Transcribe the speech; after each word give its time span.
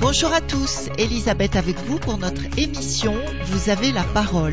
Bonjour 0.00 0.32
à 0.32 0.40
tous, 0.40 0.88
Elisabeth 0.98 1.56
avec 1.56 1.78
vous 1.86 1.98
pour 1.98 2.18
notre 2.18 2.42
émission 2.58 3.14
Vous 3.46 3.70
avez 3.70 3.92
la 3.92 4.04
parole. 4.04 4.52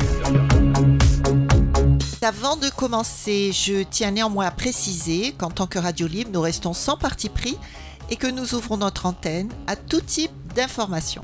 Avant 2.22 2.56
de 2.56 2.68
commencer, 2.68 3.52
je 3.52 3.82
tiens 3.82 4.10
néanmoins 4.10 4.46
à 4.46 4.50
préciser 4.50 5.32
qu'en 5.32 5.50
tant 5.50 5.66
que 5.66 5.78
radio 5.78 6.06
libre, 6.06 6.30
nous 6.32 6.40
restons 6.40 6.74
sans 6.74 6.96
parti 6.96 7.28
pris 7.28 7.56
et 8.10 8.16
que 8.16 8.26
nous 8.26 8.54
ouvrons 8.54 8.76
notre 8.76 9.06
antenne 9.06 9.48
à 9.66 9.76
tout 9.76 10.00
type 10.00 10.32
d'informations. 10.54 11.22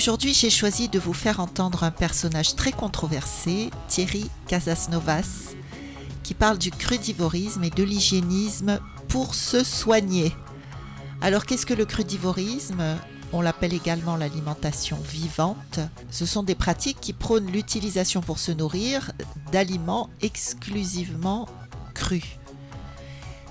Aujourd'hui, 0.00 0.32
j'ai 0.32 0.48
choisi 0.48 0.88
de 0.88 0.98
vous 0.98 1.12
faire 1.12 1.40
entendre 1.40 1.84
un 1.84 1.90
personnage 1.90 2.56
très 2.56 2.72
controversé, 2.72 3.68
Thierry 3.86 4.30
Casasnovas, 4.48 5.52
qui 6.22 6.32
parle 6.32 6.56
du 6.56 6.70
crudivorisme 6.70 7.64
et 7.64 7.68
de 7.68 7.82
l'hygiénisme 7.82 8.80
pour 9.08 9.34
se 9.34 9.62
soigner. 9.62 10.34
Alors 11.20 11.44
qu'est-ce 11.44 11.66
que 11.66 11.74
le 11.74 11.84
crudivorisme? 11.84 12.82
On 13.34 13.42
l'appelle 13.42 13.74
également 13.74 14.16
l'alimentation 14.16 14.96
vivante. 15.06 15.80
Ce 16.10 16.24
sont 16.24 16.44
des 16.44 16.54
pratiques 16.54 17.02
qui 17.02 17.12
prônent 17.12 17.52
l'utilisation 17.52 18.22
pour 18.22 18.38
se 18.38 18.52
nourrir 18.52 19.12
d'aliments 19.52 20.08
exclusivement 20.22 21.46
crus. 21.92 22.24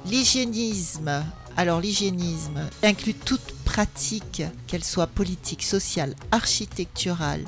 L'hygiénisme, 0.08 1.24
alors 1.58 1.82
l'hygiénisme 1.82 2.60
inclut 2.84 3.14
toute 3.14 3.54
pratique, 3.66 4.44
qu'elle 4.68 4.84
soit 4.84 5.08
politique, 5.08 5.64
sociale, 5.64 6.16
architecturale, 6.32 7.46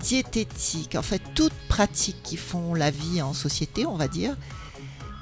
diététique, 0.00 0.94
en 0.94 1.02
fait 1.02 1.22
toutes 1.34 1.54
pratiques 1.68 2.22
qui 2.22 2.36
font 2.36 2.74
la 2.74 2.90
vie 2.90 3.22
en 3.22 3.32
société, 3.32 3.86
on 3.86 3.96
va 3.96 4.08
dire. 4.08 4.36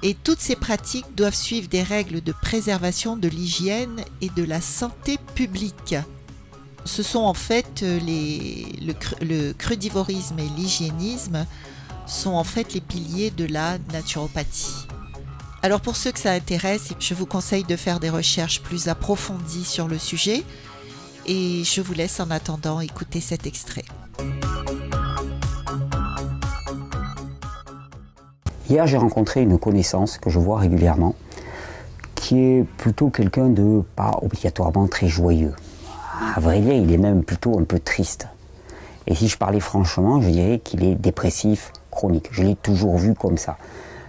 Et 0.02 0.14
toutes 0.14 0.40
ces 0.40 0.56
pratiques 0.56 1.14
doivent 1.14 1.34
suivre 1.34 1.68
des 1.68 1.82
règles 1.82 2.22
de 2.22 2.32
préservation 2.32 3.16
de 3.16 3.28
l'hygiène 3.28 4.04
et 4.20 4.28
de 4.28 4.44
la 4.44 4.60
santé 4.60 5.18
publique. 5.34 5.94
Ce 6.84 7.02
sont 7.02 7.22
en 7.22 7.34
fait 7.34 7.82
le, 7.82 8.92
le 9.22 9.52
crudivorisme 9.52 10.38
et 10.38 10.48
l'hygiénisme 10.56 11.46
sont 12.06 12.34
en 12.34 12.44
fait 12.44 12.74
les 12.74 12.80
piliers 12.80 13.30
de 13.30 13.46
la 13.46 13.78
naturopathie. 13.92 14.86
Alors 15.66 15.80
pour 15.80 15.96
ceux 15.96 16.12
que 16.12 16.20
ça 16.20 16.30
intéresse, 16.30 16.92
je 17.00 17.12
vous 17.12 17.26
conseille 17.26 17.64
de 17.64 17.74
faire 17.74 17.98
des 17.98 18.08
recherches 18.08 18.62
plus 18.62 18.86
approfondies 18.86 19.64
sur 19.64 19.88
le 19.88 19.98
sujet 19.98 20.44
et 21.26 21.64
je 21.64 21.80
vous 21.80 21.92
laisse 21.92 22.20
en 22.20 22.30
attendant 22.30 22.78
écouter 22.78 23.20
cet 23.20 23.48
extrait. 23.48 23.82
Hier, 28.70 28.86
j'ai 28.86 28.96
rencontré 28.96 29.42
une 29.42 29.58
connaissance 29.58 30.18
que 30.18 30.30
je 30.30 30.38
vois 30.38 30.60
régulièrement, 30.60 31.16
qui 32.14 32.38
est 32.38 32.64
plutôt 32.76 33.10
quelqu'un 33.10 33.48
de 33.48 33.82
pas 33.96 34.20
obligatoirement 34.22 34.86
très 34.86 35.08
joyeux. 35.08 35.56
À 36.36 36.38
vrai 36.38 36.60
dire, 36.60 36.74
il 36.74 36.92
est 36.92 36.96
même 36.96 37.24
plutôt 37.24 37.58
un 37.58 37.64
peu 37.64 37.80
triste. 37.80 38.28
Et 39.08 39.16
si 39.16 39.26
je 39.26 39.36
parlais 39.36 39.58
franchement, 39.58 40.20
je 40.20 40.28
dirais 40.28 40.60
qu'il 40.62 40.84
est 40.84 40.94
dépressif 40.94 41.72
chronique. 41.90 42.28
Je 42.30 42.44
l'ai 42.44 42.54
toujours 42.54 42.98
vu 42.98 43.14
comme 43.14 43.36
ça. 43.36 43.58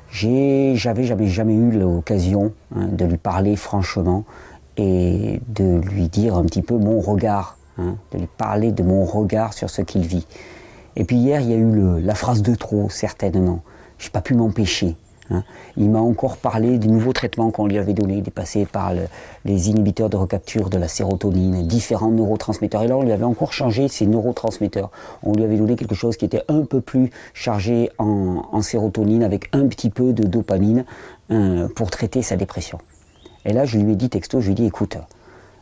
J'avais 0.10 0.76
jamais, 0.76 1.28
jamais 1.28 1.54
eu 1.54 1.72
l'occasion 1.72 2.54
hein, 2.76 2.88
de 2.92 3.06
lui 3.06 3.18
parler 3.18 3.56
franchement 3.56 4.24
et 4.78 5.42
de 5.48 5.80
lui 5.82 6.08
dire 6.08 6.36
un 6.36 6.44
petit 6.44 6.62
peu 6.62 6.78
mon 6.78 7.02
regard, 7.02 7.58
hein, 7.78 7.98
de 8.12 8.20
lui 8.20 8.28
parler 8.38 8.72
de 8.72 8.84
mon 8.84 9.06
regard 9.06 9.54
sur 9.54 9.70
ce 9.70 9.82
qu'il 9.82 10.06
vit. 10.06 10.28
Et 10.96 11.04
puis 11.04 11.18
hier, 11.18 11.42
il 11.42 11.50
y 11.50 11.54
a 11.54 11.58
eu 11.58 12.02
la 12.02 12.16
phrase 12.16 12.42
de 12.42 12.56
trop, 12.56 12.90
certainement 12.90 13.62
n'ai 14.04 14.10
pas 14.12 14.22
pu 14.22 14.34
m'empêcher. 14.34 14.96
Hein. 15.30 15.44
Il 15.76 15.90
m'a 15.90 16.00
encore 16.00 16.38
parlé 16.38 16.78
du 16.78 16.88
nouveau 16.88 17.14
traitement 17.14 17.52
qu'on 17.52 17.68
lui 17.68 17.78
avait 17.78 17.94
donné, 17.94 18.22
dépassé 18.22 18.66
par 18.66 18.94
les 19.46 19.70
inhibiteurs 19.70 20.10
de 20.10 20.18
recapture 20.18 20.70
de 20.70 20.78
la 20.78 20.88
sérotonine, 20.88 21.68
différents 21.68 22.12
neurotransmetteurs. 22.12 22.84
Et 22.84 22.88
là, 22.88 22.98
on 22.98 23.04
lui 23.04 23.12
avait 23.12 23.24
encore 23.24 23.54
changé 23.54 23.88
ses 23.88 24.06
neurotransmetteurs. 24.06 24.92
On 25.24 25.34
lui 25.34 25.44
avait 25.44 25.58
donné 25.58 25.76
quelque 25.76 25.96
chose 25.96 26.18
qui 26.18 26.26
était 26.26 26.44
un 26.48 26.64
peu 26.64 26.82
plus 26.82 27.12
chargé 27.34 27.90
en, 27.98 28.62
sérotonine, 28.62 29.24
avec 29.24 29.50
un 29.54 29.68
petit 29.68 29.90
peu 29.90 30.14
de 30.14 30.24
dopamine, 30.24 30.86
hein, 31.30 31.68
pour 31.76 31.92
traiter 31.92 32.22
sa 32.22 32.36
dépression. 32.36 32.80
Et 33.46 33.54
là, 33.54 33.66
je 33.66 33.78
lui 33.78 33.94
ai 33.94 33.96
dit 33.96 34.10
texto, 34.10 34.42
je 34.42 34.48
lui 34.48 34.52
ai 34.54 34.56
dit, 34.56 34.66
écoute, 34.66 34.98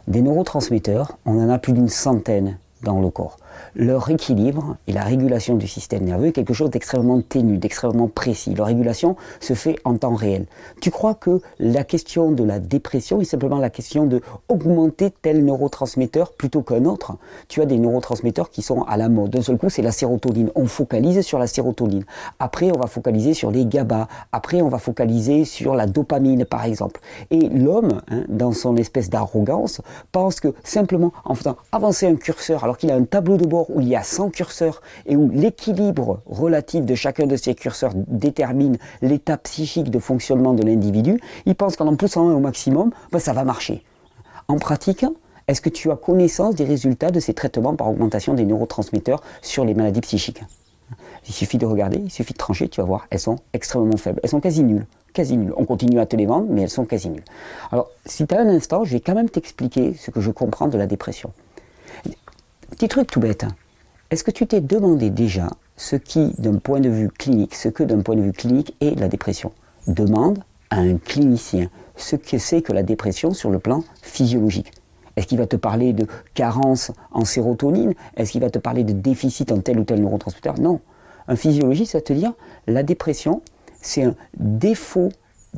des 0.07 0.21
neurotransmetteurs, 0.21 1.17
on 1.25 1.39
en 1.39 1.49
a 1.49 1.59
plus 1.59 1.73
d'une 1.73 1.89
centaine 1.89 2.57
dans 2.83 2.99
le 2.99 3.09
corps 3.09 3.37
leur 3.75 4.09
équilibre 4.09 4.77
et 4.87 4.93
la 4.93 5.03
régulation 5.03 5.55
du 5.55 5.67
système 5.67 6.03
nerveux 6.03 6.27
est 6.27 6.31
quelque 6.31 6.53
chose 6.53 6.69
d'extrêmement 6.69 7.21
ténu, 7.21 7.57
d'extrêmement 7.57 8.07
précis. 8.07 8.53
Leur 8.53 8.67
régulation 8.67 9.15
se 9.39 9.53
fait 9.53 9.77
en 9.83 9.97
temps 9.97 10.15
réel. 10.15 10.45
Tu 10.81 10.91
crois 10.91 11.13
que 11.13 11.41
la 11.59 11.83
question 11.83 12.31
de 12.31 12.43
la 12.43 12.59
dépression 12.59 13.21
est 13.21 13.25
simplement 13.25 13.57
la 13.57 13.69
question 13.69 14.05
de 14.05 14.21
augmenter 14.49 15.11
tel 15.21 15.43
neurotransmetteur 15.43 16.33
plutôt 16.33 16.61
qu'un 16.61 16.85
autre? 16.85 17.17
Tu 17.47 17.61
as 17.61 17.65
des 17.65 17.77
neurotransmetteurs 17.77 18.49
qui 18.49 18.61
sont 18.61 18.83
à 18.83 18.97
la 18.97 19.09
mode. 19.09 19.31
D'un 19.31 19.41
seul 19.41 19.57
coup, 19.57 19.69
c'est 19.69 19.81
la 19.81 19.91
sérotonine. 19.91 20.51
On 20.55 20.65
focalise 20.65 21.21
sur 21.21 21.39
la 21.39 21.47
sérotonine. 21.47 22.05
Après, 22.39 22.71
on 22.71 22.77
va 22.77 22.87
focaliser 22.87 23.33
sur 23.33 23.51
les 23.51 23.65
GABA. 23.65 24.07
Après, 24.31 24.61
on 24.61 24.69
va 24.69 24.77
focaliser 24.77 25.45
sur 25.45 25.75
la 25.75 25.87
dopamine, 25.87 26.45
par 26.45 26.65
exemple. 26.65 27.01
Et 27.31 27.49
l'homme, 27.49 28.01
hein, 28.09 28.23
dans 28.29 28.51
son 28.51 28.75
espèce 28.75 29.09
d'arrogance, 29.09 29.81
pense 30.11 30.39
que 30.39 30.53
simplement 30.63 31.11
en 31.23 31.35
faisant 31.35 31.57
avancer 31.71 32.07
un 32.07 32.15
curseur 32.15 32.63
alors 32.63 32.77
qu'il 32.77 32.91
a 32.91 32.95
un 32.95 33.03
tableau 33.03 33.37
de 33.37 33.44
bord 33.47 33.69
où 33.69 33.81
il 33.81 33.87
y 33.87 33.95
a 33.95 34.03
100 34.03 34.29
curseurs 34.29 34.81
et 35.05 35.15
où 35.15 35.29
l'équilibre 35.29 36.21
relatif 36.25 36.85
de 36.85 36.95
chacun 36.95 37.27
de 37.27 37.35
ces 37.35 37.55
curseurs 37.55 37.93
détermine 37.95 38.77
l'état 39.01 39.37
psychique 39.37 39.89
de 39.89 39.99
fonctionnement 39.99 40.53
de 40.53 40.63
l'individu, 40.63 41.19
il 41.45 41.55
pense 41.55 41.75
qu'en 41.75 41.87
en 41.87 41.95
poussant 41.95 42.29
un 42.29 42.33
au 42.33 42.39
maximum, 42.39 42.91
ben, 43.11 43.19
ça 43.19 43.33
va 43.33 43.43
marcher. 43.43 43.83
En 44.47 44.57
pratique, 44.57 45.05
est-ce 45.47 45.61
que 45.61 45.69
tu 45.69 45.91
as 45.91 45.95
connaissance 45.95 46.55
des 46.55 46.65
résultats 46.65 47.11
de 47.11 47.19
ces 47.19 47.33
traitements 47.33 47.75
par 47.75 47.89
augmentation 47.89 48.33
des 48.33 48.45
neurotransmetteurs 48.45 49.21
sur 49.41 49.63
les 49.65 49.73
maladies 49.73 50.01
psychiques? 50.01 50.43
Il 51.27 51.33
suffit 51.33 51.57
de 51.57 51.65
regarder, 51.65 51.97
il 51.97 52.11
suffit 52.11 52.33
de 52.33 52.37
trancher, 52.37 52.69
tu 52.69 52.81
vas 52.81 52.85
voir, 52.85 53.07
elles 53.09 53.19
sont 53.19 53.37
extrêmement 53.53 53.97
faibles, 53.97 54.19
elles 54.23 54.29
sont 54.29 54.39
quasi 54.39 54.63
nulles. 54.63 54.85
Quasi 55.13 55.37
nulles. 55.37 55.53
On 55.57 55.65
continue 55.65 55.99
à 55.99 56.05
te 56.05 56.15
les 56.15 56.25
vendre, 56.25 56.47
mais 56.49 56.63
elles 56.63 56.69
sont 56.69 56.85
quasi 56.85 57.09
nulles. 57.09 57.23
Alors, 57.71 57.89
si 58.05 58.27
tu 58.27 58.35
as 58.35 58.39
un 58.39 58.49
instant, 58.49 58.83
je 58.83 58.93
vais 58.93 58.99
quand 58.99 59.15
même 59.15 59.29
t'expliquer 59.29 59.93
ce 59.93 60.11
que 60.11 60.21
je 60.21 60.29
comprends 60.29 60.67
de 60.67 60.77
la 60.77 60.87
dépression. 60.87 61.31
Petit 62.71 62.87
truc 62.87 63.11
tout 63.11 63.19
bête. 63.19 63.45
Est-ce 64.09 64.23
que 64.23 64.31
tu 64.31 64.47
t'es 64.47 64.59
demandé 64.59 65.09
déjà 65.09 65.49
ce 65.77 65.95
qui, 65.95 66.33
d'un 66.39 66.57
point 66.57 66.79
de 66.79 66.89
vue 66.89 67.09
clinique, 67.09 67.53
ce 67.53 67.69
que 67.69 67.83
d'un 67.83 68.01
point 68.01 68.15
de 68.15 68.21
vue 68.21 68.33
clinique 68.33 68.75
est 68.81 68.99
la 68.99 69.07
dépression? 69.07 69.51
Demande 69.87 70.39
à 70.71 70.79
un 70.79 70.97
clinicien 70.97 71.69
ce 71.95 72.15
que 72.15 72.37
c'est 72.37 72.61
que 72.61 72.73
la 72.73 72.83
dépression 72.83 73.33
sur 73.33 73.51
le 73.51 73.59
plan 73.59 73.83
physiologique. 74.01 74.71
Est-ce 75.15 75.27
qu'il 75.27 75.37
va 75.37 75.47
te 75.47 75.55
parler 75.55 75.93
de 75.93 76.07
carence 76.33 76.91
en 77.11 77.23
sérotonine? 77.23 77.93
Est-ce 78.17 78.31
qu'il 78.31 78.41
va 78.41 78.49
te 78.49 78.59
parler 78.59 78.83
de 78.83 78.93
déficit 78.93 79.51
en 79.51 79.59
tel 79.59 79.79
ou 79.79 79.83
tel 79.83 80.01
neurotransmetteur? 80.01 80.59
Non. 80.59 80.81
Un 81.27 81.35
physiologiste 81.35 81.93
va 81.93 82.01
te 82.01 82.13
dire 82.13 82.33
la 82.67 82.83
dépression, 82.83 83.41
c'est 83.81 84.03
un 84.03 84.15
défaut 84.37 85.09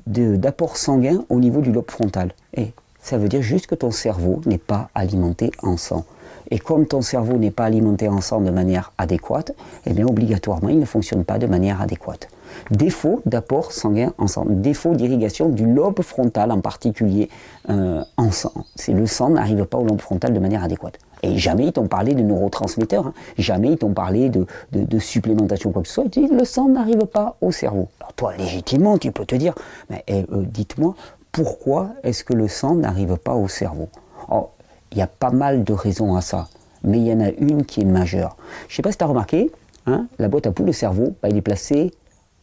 d'apport 0.06 0.78
sanguin 0.78 1.24
au 1.30 1.40
niveau 1.40 1.62
du 1.62 1.72
lobe 1.72 1.90
frontal. 1.90 2.34
Et 2.54 2.74
ça 3.02 3.18
veut 3.18 3.30
dire 3.30 3.42
juste 3.42 3.68
que 3.68 3.76
ton 3.76 3.92
cerveau 3.92 4.42
n'est 4.46 4.58
pas 4.58 4.90
alimenté 4.94 5.52
en 5.64 5.78
sang. 5.78 6.06
Et 6.52 6.60
comme 6.60 6.86
ton 6.86 7.02
cerveau 7.02 7.38
n'est 7.38 7.52
pas 7.52 7.66
alimenté 7.66 8.08
en 8.08 8.22
sang 8.22 8.42
de 8.42 8.52
manière 8.52 8.94
adéquate, 8.98 9.54
eh 9.86 9.94
bien 9.94 10.06
obligatoirement 10.06 10.70
il 10.70 10.80
ne 10.80 10.86
fonctionne 10.86 11.24
pas 11.24 11.40
de 11.40 11.48
manière 11.48 11.82
adéquate. 11.82 12.30
Défaut 12.72 13.22
d'apport 13.26 13.72
sanguin 13.72 14.14
en 14.18 14.28
sang, 14.28 14.46
défaut 14.48 14.96
d'irrigation 14.96 15.50
du 15.50 15.66
lobe 15.66 16.02
frontal 16.02 16.52
en 16.52 16.62
particulier 16.62 17.30
euh, 17.70 18.04
en 18.16 18.32
sang. 18.32 18.54
Le 18.88 19.06
sang 19.06 19.32
n'arrive 19.32 19.66
pas 19.66 19.78
au 19.78 19.86
lobe 19.86 20.02
frontal 20.02 20.34
de 20.34 20.40
manière 20.40 20.64
adéquate. 20.64 20.98
Et 21.24 21.38
jamais 21.38 21.66
ils 21.66 21.74
t'ont 21.74 21.88
parlé 21.88 22.14
de 22.14 22.22
neurotransmetteurs, 22.22 23.08
hein. 23.08 23.14
jamais 23.38 23.72
ils 23.72 23.78
t'ont 23.78 23.94
parlé 23.94 24.30
de, 24.30 24.46
de, 24.72 25.00
supplémentation 25.00 25.72
quoi 25.72 25.82
que 25.82 25.88
ce 25.88 25.96
soit. 25.96 26.04
Ils 26.06 26.12
disent 26.12 26.32
le 26.32 26.46
sang 26.46 26.70
n'arrive 26.70 27.06
pas 27.06 27.38
au 27.42 27.52
cerveau. 27.52 27.88
Alors 28.00 28.14
toi, 28.14 28.36
légitimement, 28.38 28.98
tu 28.98 29.12
peux 29.12 29.26
te 29.26 29.36
dire, 29.36 29.54
mais 29.90 30.04
eh, 30.08 30.26
euh, 30.32 30.44
dites-moi, 30.46 30.96
pourquoi 31.32 31.90
est-ce 32.04 32.24
que 32.24 32.34
le 32.34 32.48
sang 32.48 32.76
n'arrive 32.76 33.18
pas 33.18 33.34
au 33.34 33.48
cerveau? 33.48 33.90
Il 34.92 34.98
y 34.98 35.02
a 35.02 35.08
pas 35.08 35.32
mal 35.32 35.64
de 35.64 35.74
raisons 35.74 36.16
à 36.16 36.22
ça, 36.22 36.48
mais 36.84 37.00
il 37.00 37.08
y 37.08 37.14
en 37.14 37.20
a 37.20 37.30
une 37.30 37.66
qui 37.66 37.82
est 37.82 37.86
majeure. 37.86 38.38
Je 38.68 38.74
ne 38.74 38.76
sais 38.78 38.82
pas 38.82 38.92
si 38.92 38.98
tu 38.98 39.04
as 39.04 39.08
remarqué, 39.08 39.52
hein, 39.86 40.08
la 40.20 40.28
boîte 40.28 40.48
à 40.48 40.52
poules, 40.52 40.68
le 40.68 40.74
cerveau, 40.74 41.16
bah, 41.22 41.30
il 41.30 41.38
est 41.38 41.42
placé 41.42 41.92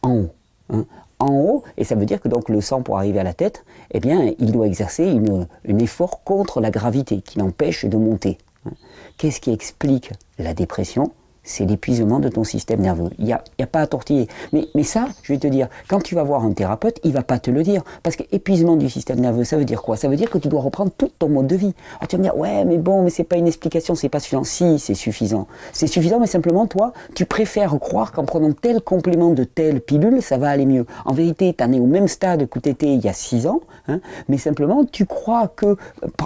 en 0.01 0.15
haut. 0.15 0.29
Hein. 0.69 0.85
en 1.19 1.31
haut, 1.31 1.63
et 1.77 1.83
ça 1.83 1.93
veut 1.93 2.05
dire 2.05 2.19
que 2.19 2.27
donc 2.27 2.49
le 2.49 2.59
sang 2.59 2.81
pour 2.81 2.97
arriver 2.97 3.19
à 3.19 3.23
la 3.23 3.33
tête, 3.33 3.65
eh 3.91 3.99
bien, 3.99 4.33
il 4.39 4.51
doit 4.51 4.65
exercer 4.65 5.07
un 5.07 5.77
effort 5.77 6.23
contre 6.23 6.59
la 6.59 6.71
gravité 6.71 7.21
qui 7.21 7.37
l'empêche 7.39 7.85
de 7.85 7.97
monter. 7.97 8.39
Hein. 8.65 8.71
Qu'est-ce 9.17 9.39
qui 9.39 9.51
explique 9.51 10.11
la 10.39 10.53
dépression? 10.53 11.11
C'est 11.45 11.65
l'épuisement 11.65 12.19
de 12.19 12.27
ton 12.27 12.43
système 12.43 12.81
nerveux. 12.81 13.09
Il 13.19 13.25
n'y 13.25 13.33
a, 13.33 13.43
a, 13.61 13.67
pas 13.67 13.81
à 13.81 13.87
tortiller. 13.87 14.27
Mais, 14.51 14.67
mais 14.75 14.83
ça, 14.83 15.07
je 15.21 15.31
vais 15.31 15.39
te 15.39 15.47
dire, 15.47 15.69
quand 15.87 16.01
tu 16.01 16.15
vas 16.15 16.23
voir 16.23 16.43
un 16.43 16.51
thérapeute, 16.51 16.99
il 17.03 17.13
va 17.13 17.23
pas 17.23 17.39
te 17.39 17.51
le 17.51 17.63
dire. 17.63 17.83
Parce 18.03 18.15
que 18.15 18.23
épuisement 18.31 18.75
du 18.75 18.89
système 18.89 19.19
nerveux, 19.19 19.43
ça 19.43 19.55
veut 19.55 19.63
dire 19.63 19.81
quoi? 19.81 19.95
Ça 19.95 20.09
veut 20.09 20.15
dire 20.17 20.29
que 20.29 20.39
tu 20.39 20.47
dois 20.47 20.61
reprendre 20.61 20.91
tout 20.97 21.11
ton 21.19 21.29
mode 21.29 21.47
de 21.47 21.55
vie. 21.55 21.73
Alors 21.99 22.07
tu 22.09 22.15
vas 22.15 22.19
me 22.19 22.23
dire, 22.23 22.37
ouais, 22.37 22.65
mais 22.65 22.77
bon, 22.77 23.03
mais 23.03 23.09
c'est 23.09 23.23
pas 23.23 23.37
une 23.37 23.47
explication, 23.47 23.95
c'est 23.95 24.09
pas 24.09 24.19
suffisant. 24.19 24.43
Si, 24.43 24.79
c'est 24.79 24.95
suffisant. 24.95 25.47
C'est 25.71 25.87
suffisant, 25.87 26.19
mais 26.19 26.27
simplement, 26.27 26.65
toi, 26.65 26.93
tu 27.13 27.25
préfères 27.25 27.77
croire 27.79 28.11
qu'en 28.11 28.25
prenant 28.25 28.51
tel 28.51 28.81
complément 28.81 29.31
de 29.31 29.43
telle 29.43 29.81
pilule, 29.81 30.21
ça 30.21 30.37
va 30.37 30.49
aller 30.49 30.65
mieux. 30.65 30.85
En 31.05 31.13
vérité, 31.13 31.53
tu 31.55 31.63
en 31.63 31.71
es 31.71 31.79
au 31.79 31.85
même 31.85 32.07
stade 32.07 32.49
que 32.49 32.59
tu 32.59 32.69
étais 32.69 32.87
il 32.87 33.03
y 33.03 33.07
a 33.07 33.13
6 33.13 33.47
ans, 33.47 33.61
hein, 33.87 33.99
mais 34.29 34.37
simplement, 34.37 34.83
tu 34.85 35.05
crois 35.05 35.47
que 35.47 35.77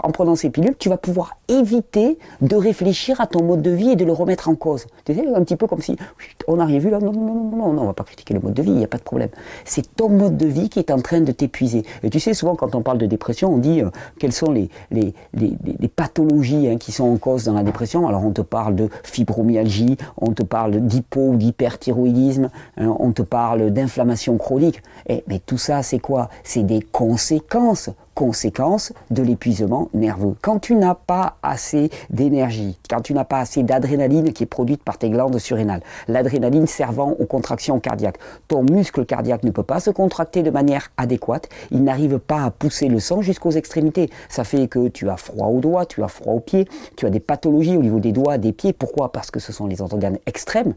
en 0.04 0.12
prenant 0.12 0.36
ces 0.36 0.50
pilules, 0.50 0.76
tu 0.80 0.90
vas 0.90 0.98
pouvoir 0.98 1.38
éviter 1.48 2.18
de 2.42 2.56
réfléchir 2.56 3.20
à 3.20 3.28
ton 3.28 3.44
mode 3.44 3.62
de 3.62 3.72
vie 3.72 3.92
et 3.92 3.96
de 3.96 4.06
le 4.06 4.14
remettre 4.14 4.48
en 4.48 4.56
cause 4.56 4.86
un 5.18 5.44
petit 5.44 5.56
peu 5.56 5.68
comme 5.68 5.82
si 5.82 5.96
on 6.48 6.58
n'a 6.58 6.66
rien 6.66 6.80
vu 6.80 6.90
là, 6.90 7.00
non, 7.00 7.12
non, 7.12 7.50
non, 7.52 7.74
non, 7.74 7.82
on 7.82 7.86
va 7.86 7.94
pas 7.94 8.04
critiquer 8.04 8.34
le 8.34 8.40
mode 8.40 8.54
de 8.54 8.62
vie, 8.62 8.72
il 8.72 8.78
n'y 8.78 8.84
a 8.84 8.88
pas 8.88 8.98
de 8.98 9.04
problème. 9.04 9.30
C'est 9.66 9.96
ton 9.96 10.10
mode 10.10 10.38
de 10.38 10.48
vie 10.48 10.70
qui 10.70 10.80
est 10.80 10.92
en 10.92 11.00
train 11.00 11.22
de 11.22 11.32
t'épuiser. 11.32 11.84
Et 12.04 12.10
tu 12.10 12.20
sais, 12.20 12.34
souvent 12.34 12.56
quand 12.56 12.76
on 12.76 12.82
parle 12.82 12.98
de 12.98 13.06
dépression, 13.06 13.54
on 13.54 13.58
dit 13.58 13.82
euh, 13.82 13.90
quelles 14.20 14.34
sont 14.34 14.52
les, 14.52 14.70
les, 14.92 15.14
les, 15.34 15.88
pathologies 15.88 16.68
hein, 16.68 16.78
qui 16.78 16.92
sont 16.92 17.06
en 17.06 17.18
cause 17.18 17.46
dans 17.46 17.54
la 17.54 17.64
dépression. 17.64 18.08
Alors 18.08 18.26
on 18.26 18.32
te 18.32 18.42
parle 18.42 18.76
de 18.76 18.90
fibromyalgie, 19.04 19.98
on 20.18 20.32
te 20.32 20.44
parle 20.44 20.80
d'hypo 20.82 21.30
ou 21.30 21.36
d'hyperthyroïdisme, 21.36 22.50
hein, 22.78 22.96
on 23.00 23.12
te 23.12 23.22
parle 23.22 23.72
d'inflammation 23.72 24.38
chronique. 24.38 24.82
Et, 25.08 25.24
mais 25.28 25.40
tout 25.40 25.58
ça, 25.58 25.84
c'est 25.84 26.00
quoi? 26.00 26.30
C'est 26.44 26.64
des 26.64 26.82
conséquences 26.82 27.90
conséquence 28.20 28.92
de 29.12 29.24
l'épuisement 29.24 29.88
nerveux. 29.94 30.36
Quand 30.42 30.60
tu 30.60 30.76
n'as 30.76 30.94
pas 30.94 31.38
assez 31.42 31.90
d'énergie, 32.10 32.78
quand 32.90 33.00
tu 33.00 33.14
n'as 33.14 33.24
pas 33.24 33.40
assez 33.40 33.64
d'adrénaline 33.64 34.34
qui 34.34 34.44
est 34.44 34.46
produite 34.46 34.84
par 34.84 34.98
tes 34.98 35.10
glandes 35.10 35.40
surrénales, 35.40 35.82
l'adrénaline 36.10 36.68
servant 36.68 37.12
aux 37.18 37.26
contractions 37.26 37.80
cardiaques, 37.80 38.18
ton 38.50 38.62
muscle 38.62 39.06
cardiaque 39.06 39.46
ne 39.46 39.52
peut 39.52 39.64
pas 39.64 39.80
se 39.80 39.90
contracter 39.90 40.44
de 40.44 40.50
manière 40.52 40.92
adéquate, 40.98 41.48
il 41.72 41.82
n'arrive 41.86 42.20
pas 42.20 42.44
à 42.44 42.52
pousser 42.52 42.90
le 42.90 43.00
sang 43.00 43.22
jusqu'aux 43.22 43.52
extrémités. 43.52 44.10
Ça 44.28 44.44
fait 44.44 44.68
que 44.68 44.90
tu 44.90 45.10
as 45.10 45.16
froid 45.16 45.48
aux 45.48 45.62
doigts, 45.62 45.86
tu 45.86 46.04
as 46.04 46.10
froid 46.10 46.34
aux 46.34 46.42
pieds, 46.42 46.68
tu 46.98 47.06
as 47.06 47.10
des 47.10 47.22
pathologies 47.22 47.78
au 47.78 47.82
niveau 47.82 48.02
des 48.02 48.12
doigts, 48.12 48.38
des 48.38 48.52
pieds. 48.52 48.74
Pourquoi? 48.74 49.14
Parce 49.14 49.32
que 49.32 49.40
ce 49.40 49.54
sont 49.54 49.66
les 49.66 49.82
organes 49.82 50.18
extrêmes 50.26 50.74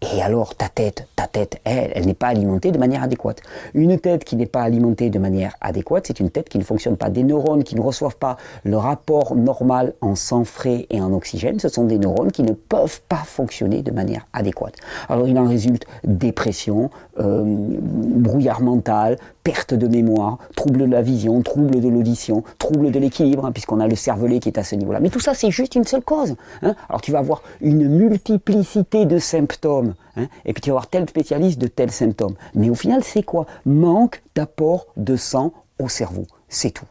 et 0.00 0.22
alors 0.22 0.54
ta 0.54 0.68
tête, 0.68 1.08
ta 1.16 1.26
tête, 1.26 1.60
elle, 1.64 1.92
elle 1.94 2.06
n'est 2.06 2.14
pas 2.14 2.28
alimentée 2.28 2.72
de 2.72 2.78
manière 2.78 3.02
adéquate. 3.02 3.40
Une 3.74 3.98
tête 3.98 4.24
qui 4.24 4.36
n'est 4.36 4.46
pas 4.46 4.62
alimentée 4.62 5.08
de 5.08 5.18
manière 5.18 5.54
adéquate, 5.60 6.06
c'est 6.06 6.20
une 6.20 6.30
tête 6.30 6.48
qui 6.48 6.58
ne 6.58 6.64
fonctionne 6.64 6.96
pas. 6.96 7.10
Des 7.10 7.22
neurones 7.22 7.64
qui 7.64 7.74
ne 7.74 7.80
reçoivent 7.80 8.16
pas 8.16 8.36
le 8.64 8.76
rapport 8.76 9.34
normal 9.34 9.94
en 10.00 10.14
sang 10.14 10.44
frais 10.44 10.86
et 10.90 11.00
en 11.00 11.12
oxygène, 11.12 11.58
ce 11.58 11.68
sont 11.68 11.84
des 11.84 11.98
neurones 11.98 12.32
qui 12.32 12.42
ne 12.42 12.52
peuvent 12.52 13.00
pas 13.08 13.22
fonctionner 13.24 13.82
de 13.82 13.90
manière 13.90 14.26
adéquate. 14.32 14.74
Alors 15.08 15.26
il 15.26 15.38
en 15.38 15.46
résulte 15.46 15.86
dépression, 16.04 16.90
euh, 17.18 17.42
brouillard 17.46 18.60
mental, 18.60 19.16
perte 19.44 19.74
de 19.74 19.86
mémoire, 19.86 20.38
trouble 20.56 20.80
de 20.80 20.84
la 20.86 21.02
vision, 21.02 21.42
trouble 21.42 21.80
de 21.80 21.88
l'audition, 21.88 22.42
trouble 22.58 22.90
de 22.90 22.98
l'équilibre, 22.98 23.44
hein, 23.44 23.52
puisqu'on 23.52 23.78
a 23.78 23.86
le 23.86 23.94
cervelet 23.94 24.40
qui 24.40 24.48
est 24.48 24.58
à 24.58 24.64
ce 24.64 24.74
niveau-là. 24.74 25.00
Mais 25.00 25.10
tout 25.10 25.20
ça, 25.20 25.34
c'est 25.34 25.50
juste 25.50 25.74
une 25.74 25.84
seule 25.84 26.02
cause. 26.02 26.34
Hein. 26.62 26.74
Alors 26.88 27.02
tu 27.02 27.12
vas 27.12 27.18
avoir 27.18 27.42
une 27.60 27.86
multiplicité 27.86 29.04
de 29.04 29.18
symptômes, 29.18 29.94
hein, 30.16 30.26
et 30.46 30.54
puis 30.54 30.62
tu 30.62 30.70
vas 30.70 30.76
avoir 30.76 30.86
tel 30.88 31.08
spécialiste 31.08 31.60
de 31.60 31.66
tel 31.66 31.90
symptôme. 31.90 32.34
Mais 32.54 32.70
au 32.70 32.74
final, 32.74 33.04
c'est 33.04 33.22
quoi? 33.22 33.46
Manque 33.66 34.22
d'apport 34.34 34.86
de 34.96 35.14
sang 35.14 35.52
au 35.78 35.88
cerveau. 35.88 36.26
C'est 36.48 36.70
tout. 36.70 36.86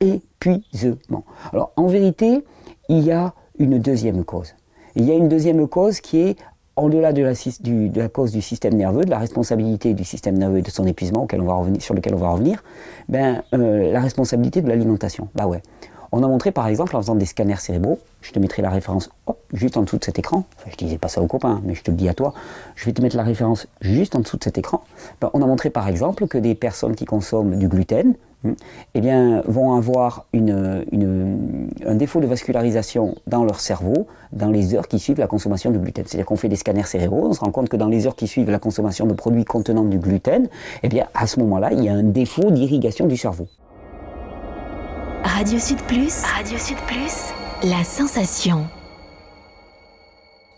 Épuisement. 0.00 1.24
Alors 1.52 1.72
en 1.76 1.88
vérité, 1.88 2.42
il 2.88 3.00
y 3.00 3.12
a 3.12 3.34
une 3.58 3.78
deuxième 3.78 4.24
cause. 4.24 4.54
Il 4.96 5.04
y 5.04 5.12
a 5.12 5.14
une 5.14 5.28
deuxième 5.28 5.68
cause 5.68 6.00
qui 6.00 6.20
est 6.20 6.36
au-delà 6.82 7.12
de 7.12 7.22
la, 7.22 8.08
cause 8.08 8.32
du 8.32 8.42
système 8.42 8.74
nerveux, 8.74 9.04
de 9.04 9.10
la 9.10 9.18
responsabilité 9.18 9.94
du 9.94 10.04
système 10.04 10.38
nerveux 10.38 10.58
et 10.58 10.62
de 10.62 10.70
son 10.70 10.86
épuisement 10.86 11.26
sur 11.78 11.94
lequel 11.94 12.14
on 12.14 12.18
va 12.18 12.30
revenir, 12.30 12.62
ben, 13.08 13.42
euh, 13.54 13.92
la 13.92 14.00
responsabilité 14.00 14.62
de 14.62 14.68
l'alimentation. 14.68 15.28
Bah 15.34 15.46
ouais. 15.46 15.62
On 16.10 16.22
a 16.22 16.26
montré 16.26 16.52
par 16.52 16.66
exemple 16.68 16.96
en 16.96 17.00
faisant 17.00 17.16
des 17.16 17.26
scanners 17.26 17.60
cérébraux, 17.60 17.98
je 18.22 18.32
te 18.32 18.38
mettrai 18.38 18.62
la 18.62 18.70
référence 18.70 19.10
juste 19.52 19.76
en 19.76 19.82
dessous 19.82 19.98
de 19.98 20.04
cet 20.04 20.18
écran, 20.18 20.44
je 20.70 20.76
disais 20.76 20.96
pas 20.96 21.08
ça 21.08 21.20
aux 21.20 21.26
copains, 21.26 21.60
mais 21.64 21.74
je 21.74 21.82
te 21.82 21.90
le 21.90 21.98
dis 21.98 22.08
à 22.08 22.14
toi, 22.14 22.32
je 22.76 22.86
vais 22.86 22.92
te 22.92 23.02
mettre 23.02 23.16
la 23.16 23.24
référence 23.24 23.66
juste 23.82 24.14
en 24.16 24.20
dessous 24.20 24.38
de 24.38 24.44
cet 24.44 24.56
écran. 24.56 24.82
Ben, 25.20 25.30
on 25.34 25.42
a 25.42 25.46
montré 25.46 25.68
par 25.68 25.86
exemple 25.86 26.26
que 26.26 26.38
des 26.38 26.54
personnes 26.54 26.94
qui 26.94 27.04
consomment 27.04 27.58
du 27.58 27.68
gluten. 27.68 28.14
Eh 28.94 29.00
bien, 29.00 29.42
vont 29.46 29.74
avoir 29.74 30.26
une, 30.32 31.68
un 31.84 31.94
défaut 31.94 32.20
de 32.20 32.26
vascularisation 32.26 33.16
dans 33.26 33.44
leur 33.44 33.60
cerveau 33.60 34.06
dans 34.32 34.50
les 34.50 34.74
heures 34.74 34.88
qui 34.88 34.98
suivent 34.98 35.18
la 35.18 35.26
consommation 35.26 35.70
de 35.70 35.78
gluten. 35.78 36.04
C'est-à-dire 36.06 36.26
qu'on 36.26 36.36
fait 36.36 36.48
des 36.48 36.56
scanners 36.56 36.84
cérébraux, 36.84 37.26
on 37.28 37.32
se 37.32 37.40
rend 37.40 37.50
compte 37.50 37.68
que 37.68 37.76
dans 37.76 37.88
les 37.88 38.06
heures 38.06 38.16
qui 38.16 38.28
suivent 38.28 38.50
la 38.50 38.58
consommation 38.58 39.06
de 39.06 39.14
produits 39.14 39.44
contenant 39.44 39.84
du 39.84 39.98
gluten, 39.98 40.48
eh 40.82 40.88
bien, 40.88 41.06
à 41.14 41.26
ce 41.26 41.40
moment-là, 41.40 41.72
il 41.72 41.82
y 41.82 41.88
a 41.88 41.94
un 41.94 42.04
défaut 42.04 42.50
d'irrigation 42.50 43.06
du 43.06 43.16
cerveau. 43.16 43.48
Radio 45.24 45.58
Sud 45.58 45.80
Plus, 45.82 46.22
Radio 46.22 46.58
Sud 46.58 46.78
Plus, 46.86 47.32
la 47.64 47.84
sensation. 47.84 48.66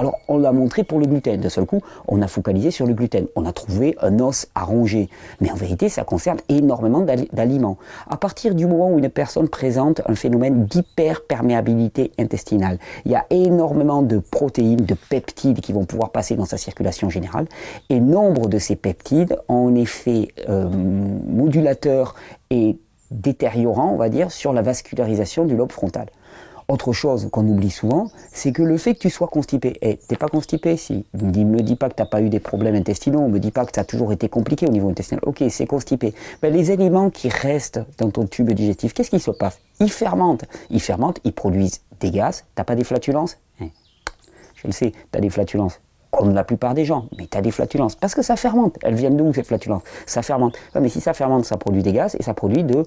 Alors, 0.00 0.18
on 0.28 0.38
l'a 0.38 0.50
montré 0.50 0.82
pour 0.82 0.98
le 0.98 1.04
gluten. 1.04 1.38
D'un 1.38 1.50
seul 1.50 1.66
coup, 1.66 1.82
on 2.08 2.22
a 2.22 2.26
focalisé 2.26 2.70
sur 2.70 2.86
le 2.86 2.94
gluten. 2.94 3.26
On 3.36 3.44
a 3.44 3.52
trouvé 3.52 3.98
un 4.00 4.18
os 4.18 4.46
à 4.54 4.64
ronger. 4.64 5.10
Mais 5.42 5.50
en 5.50 5.54
vérité, 5.54 5.90
ça 5.90 6.04
concerne 6.04 6.38
énormément 6.48 7.04
d'aliments. 7.34 7.76
À 8.08 8.16
partir 8.16 8.54
du 8.54 8.64
moment 8.64 8.90
où 8.90 8.98
une 8.98 9.10
personne 9.10 9.50
présente 9.50 10.00
un 10.06 10.14
phénomène 10.14 10.64
d'hyperperméabilité 10.64 12.12
intestinale, 12.18 12.78
il 13.04 13.12
y 13.12 13.14
a 13.14 13.26
énormément 13.28 14.00
de 14.00 14.16
protéines, 14.20 14.86
de 14.86 14.94
peptides 14.94 15.60
qui 15.60 15.74
vont 15.74 15.84
pouvoir 15.84 16.12
passer 16.12 16.34
dans 16.34 16.46
sa 16.46 16.56
circulation 16.56 17.10
générale. 17.10 17.44
Et 17.90 18.00
nombre 18.00 18.48
de 18.48 18.58
ces 18.58 18.76
peptides 18.76 19.36
ont 19.50 19.68
un 19.68 19.74
effet 19.74 20.28
euh, 20.48 20.66
modulateur 20.70 22.14
et 22.48 22.78
détériorant, 23.10 23.90
on 23.92 23.96
va 23.98 24.08
dire, 24.08 24.32
sur 24.32 24.54
la 24.54 24.62
vascularisation 24.62 25.44
du 25.44 25.56
lobe 25.56 25.72
frontal. 25.72 26.06
Autre 26.70 26.92
chose 26.92 27.28
qu'on 27.32 27.48
oublie 27.48 27.68
souvent, 27.70 28.12
c'est 28.32 28.52
que 28.52 28.62
le 28.62 28.76
fait 28.76 28.94
que 28.94 29.00
tu 29.00 29.10
sois 29.10 29.26
constipé, 29.26 29.76
et 29.82 29.96
t'es 29.96 30.14
pas 30.14 30.28
constipé 30.28 30.76
si, 30.76 31.04
ne 31.14 31.44
me 31.44 31.62
dis 31.62 31.74
pas 31.74 31.88
que 31.88 31.96
tu 31.96 32.02
n'as 32.02 32.06
pas 32.06 32.22
eu 32.22 32.28
des 32.28 32.38
problèmes 32.38 32.76
intestinaux, 32.76 33.26
me 33.26 33.40
dis 33.40 33.50
pas 33.50 33.66
que 33.66 33.72
ça 33.74 33.80
a 33.80 33.84
toujours 33.84 34.12
été 34.12 34.28
compliqué 34.28 34.68
au 34.68 34.70
niveau 34.70 34.88
intestinal, 34.88 35.20
ok, 35.26 35.42
c'est 35.50 35.66
constipé. 35.66 36.14
Mais 36.44 36.50
les 36.50 36.70
aliments 36.70 37.10
qui 37.10 37.28
restent 37.28 37.80
dans 37.98 38.08
ton 38.10 38.24
tube 38.24 38.52
digestif, 38.52 38.94
qu'est-ce 38.94 39.10
qui 39.10 39.18
se 39.18 39.32
passe 39.32 39.58
Ils 39.80 39.90
fermentent. 39.90 40.44
Ils 40.70 40.80
fermentent, 40.80 41.18
ils 41.24 41.32
produisent 41.32 41.80
des 41.98 42.12
gaz, 42.12 42.44
t'as 42.54 42.62
pas 42.62 42.76
des 42.76 42.84
flatulences? 42.84 43.36
Eh, 43.60 43.72
Je 44.54 44.68
le 44.68 44.72
sais, 44.72 44.92
tu 44.92 45.18
as 45.18 45.20
des 45.20 45.30
flatulences 45.30 45.80
comme 46.12 46.32
la 46.34 46.44
plupart 46.44 46.74
des 46.74 46.84
gens, 46.84 47.06
mais 47.18 47.26
tu 47.26 47.36
as 47.36 47.40
des 47.40 47.50
flatulences, 47.50 47.96
parce 47.96 48.14
que 48.14 48.22
ça 48.22 48.36
fermente. 48.36 48.76
Elles 48.84 48.94
viennent 48.94 49.16
d'où 49.16 49.32
ces 49.34 49.42
flatulences? 49.42 49.82
Ça 50.06 50.22
fermente. 50.22 50.56
mais 50.80 50.88
si 50.88 51.00
ça 51.00 51.14
fermente, 51.14 51.44
ça 51.46 51.56
produit 51.56 51.82
des 51.82 51.92
gaz 51.92 52.14
et 52.16 52.22
ça 52.22 52.32
produit 52.32 52.62
de 52.62 52.84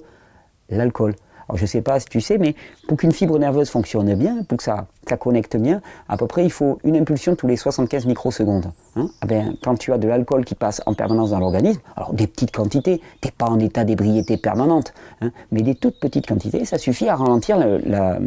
l'alcool. 0.70 1.14
Alors 1.48 1.56
je 1.56 1.62
ne 1.62 1.66
sais 1.66 1.82
pas 1.82 2.00
si 2.00 2.06
tu 2.06 2.20
sais, 2.20 2.38
mais 2.38 2.54
pour 2.88 2.96
qu'une 2.96 3.12
fibre 3.12 3.38
nerveuse 3.38 3.70
fonctionne 3.70 4.14
bien, 4.14 4.42
pour 4.44 4.58
que 4.58 4.64
ça, 4.64 4.86
ça 5.08 5.16
connecte 5.16 5.56
bien, 5.56 5.80
à 6.08 6.16
peu 6.16 6.26
près 6.26 6.44
il 6.44 6.50
faut 6.50 6.78
une 6.84 6.96
impulsion 6.96 7.36
tous 7.36 7.46
les 7.46 7.56
75 7.56 8.06
microsecondes. 8.06 8.72
Hein 8.96 9.08
ah 9.20 9.26
ben, 9.26 9.56
quand 9.62 9.76
tu 9.76 9.92
as 9.92 9.98
de 9.98 10.08
l'alcool 10.08 10.44
qui 10.44 10.54
passe 10.54 10.82
en 10.86 10.94
permanence 10.94 11.30
dans 11.30 11.40
l'organisme, 11.40 11.80
alors 11.96 12.14
des 12.14 12.26
petites 12.26 12.52
quantités, 12.52 13.00
tu 13.20 13.28
n'es 13.28 13.32
pas 13.32 13.46
en 13.46 13.58
état 13.58 13.84
d'ébriété 13.84 14.36
permanente, 14.36 14.94
hein, 15.20 15.30
mais 15.52 15.62
des 15.62 15.74
toutes 15.74 15.98
petites 16.00 16.26
quantités, 16.26 16.64
ça 16.64 16.78
suffit 16.78 17.08
à 17.08 17.16
ralentir 17.16 17.58
la, 17.58 18.18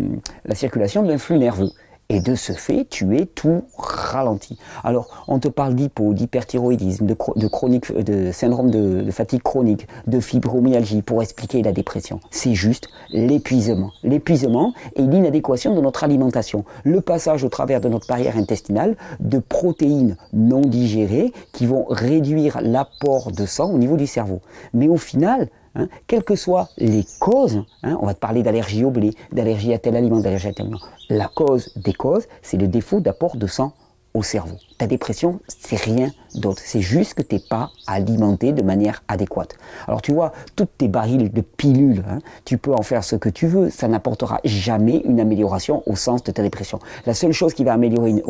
la 0.45 0.55
circulation 0.55 1.03
de 1.03 1.09
l'influx 1.09 1.37
nerveux. 1.37 1.71
Et 2.09 2.21
de 2.21 2.35
ce 2.35 2.53
fait, 2.53 2.85
tu 2.89 3.17
es 3.17 3.25
tout 3.25 3.63
ralenti. 3.77 4.57
Alors, 4.85 5.25
on 5.27 5.39
te 5.39 5.49
parle 5.49 5.75
d'hypo, 5.75 6.13
d'hyperthyroïdisme, 6.13 7.05
de, 7.05 7.17
de, 7.35 7.47
chronique, 7.47 7.91
de 7.93 8.31
syndrome 8.31 8.71
de, 8.71 9.11
fatigue 9.11 9.41
chronique, 9.41 9.87
de 10.07 10.21
fibromyalgie 10.21 11.01
pour 11.01 11.21
expliquer 11.21 11.61
la 11.63 11.73
dépression. 11.73 12.21
C'est 12.31 12.53
juste 12.53 12.87
l'épuisement. 13.09 13.91
L'épuisement 14.03 14.73
et 14.95 15.01
l'inadéquation 15.01 15.75
de 15.75 15.81
notre 15.81 16.05
alimentation. 16.05 16.63
Le 16.85 17.01
passage 17.01 17.43
au 17.43 17.49
travers 17.49 17.81
de 17.81 17.89
notre 17.89 18.07
barrière 18.07 18.37
intestinale 18.37 18.95
de 19.19 19.39
protéines 19.39 20.15
non 20.31 20.61
digérées 20.61 21.33
qui 21.51 21.65
vont 21.65 21.87
réduire 21.89 22.59
l'apport 22.61 23.33
de 23.33 23.45
sang 23.45 23.71
au 23.71 23.77
niveau 23.77 23.97
du 23.97 24.07
cerveau. 24.07 24.39
Mais 24.73 24.87
au 24.87 24.97
final, 24.97 25.49
Hein, 25.77 25.89
quelles 26.07 26.23
que 26.23 26.35
soient 26.35 26.69
les 26.77 27.05
causes, 27.19 27.63
hein, 27.83 27.97
on 28.01 28.07
va 28.07 28.15
te 28.15 28.19
parler 28.19 28.41
d'allergie 28.41 28.83
au 28.83 28.89
blé, 28.89 29.13
d'allergie 29.31 29.73
à 29.73 29.77
tel 29.77 29.95
aliment, 29.95 30.19
d'allergie 30.19 30.47
à 30.47 30.53
tel 30.53 30.65
aliment, 30.65 30.81
la 31.09 31.27
cause 31.27 31.71
des 31.75 31.93
causes, 31.93 32.27
c'est 32.41 32.57
le 32.57 32.67
défaut 32.67 32.99
d'apport 32.99 33.37
de 33.37 33.45
sang 33.45 33.73
au 34.17 34.23
cerveau. 34.23 34.57
Ta 34.79 34.87
dépression, 34.87 35.39
c'est 35.47 35.75
rien 35.75 36.11
d'autre. 36.33 36.61
C'est 36.65 36.81
juste 36.81 37.13
que 37.13 37.21
tu 37.21 37.35
n'es 37.35 37.41
pas 37.47 37.69
alimenté 37.85 38.51
de 38.51 38.63
manière 38.63 39.03
adéquate. 39.07 39.55
Alors 39.87 40.01
tu 40.01 40.11
vois, 40.11 40.33
toutes 40.55 40.71
tes 40.77 40.87
barils 40.87 41.31
de 41.31 41.41
pilules, 41.41 42.03
hein, 42.09 42.17
tu 42.43 42.57
peux 42.57 42.73
en 42.73 42.81
faire 42.81 43.03
ce 43.03 43.15
que 43.15 43.29
tu 43.29 43.45
veux, 43.45 43.69
ça 43.69 43.87
n'apportera 43.87 44.39
jamais 44.43 45.01
une 45.05 45.19
amélioration 45.19 45.83
au 45.85 45.95
sens 45.95 46.23
de 46.23 46.31
ta 46.31 46.41
dépression. 46.41 46.79
La 47.05 47.13
seule 47.13 47.31
chose 47.31 47.53
qui 47.53 47.63
va 47.63 47.73
améliorer 47.73 48.23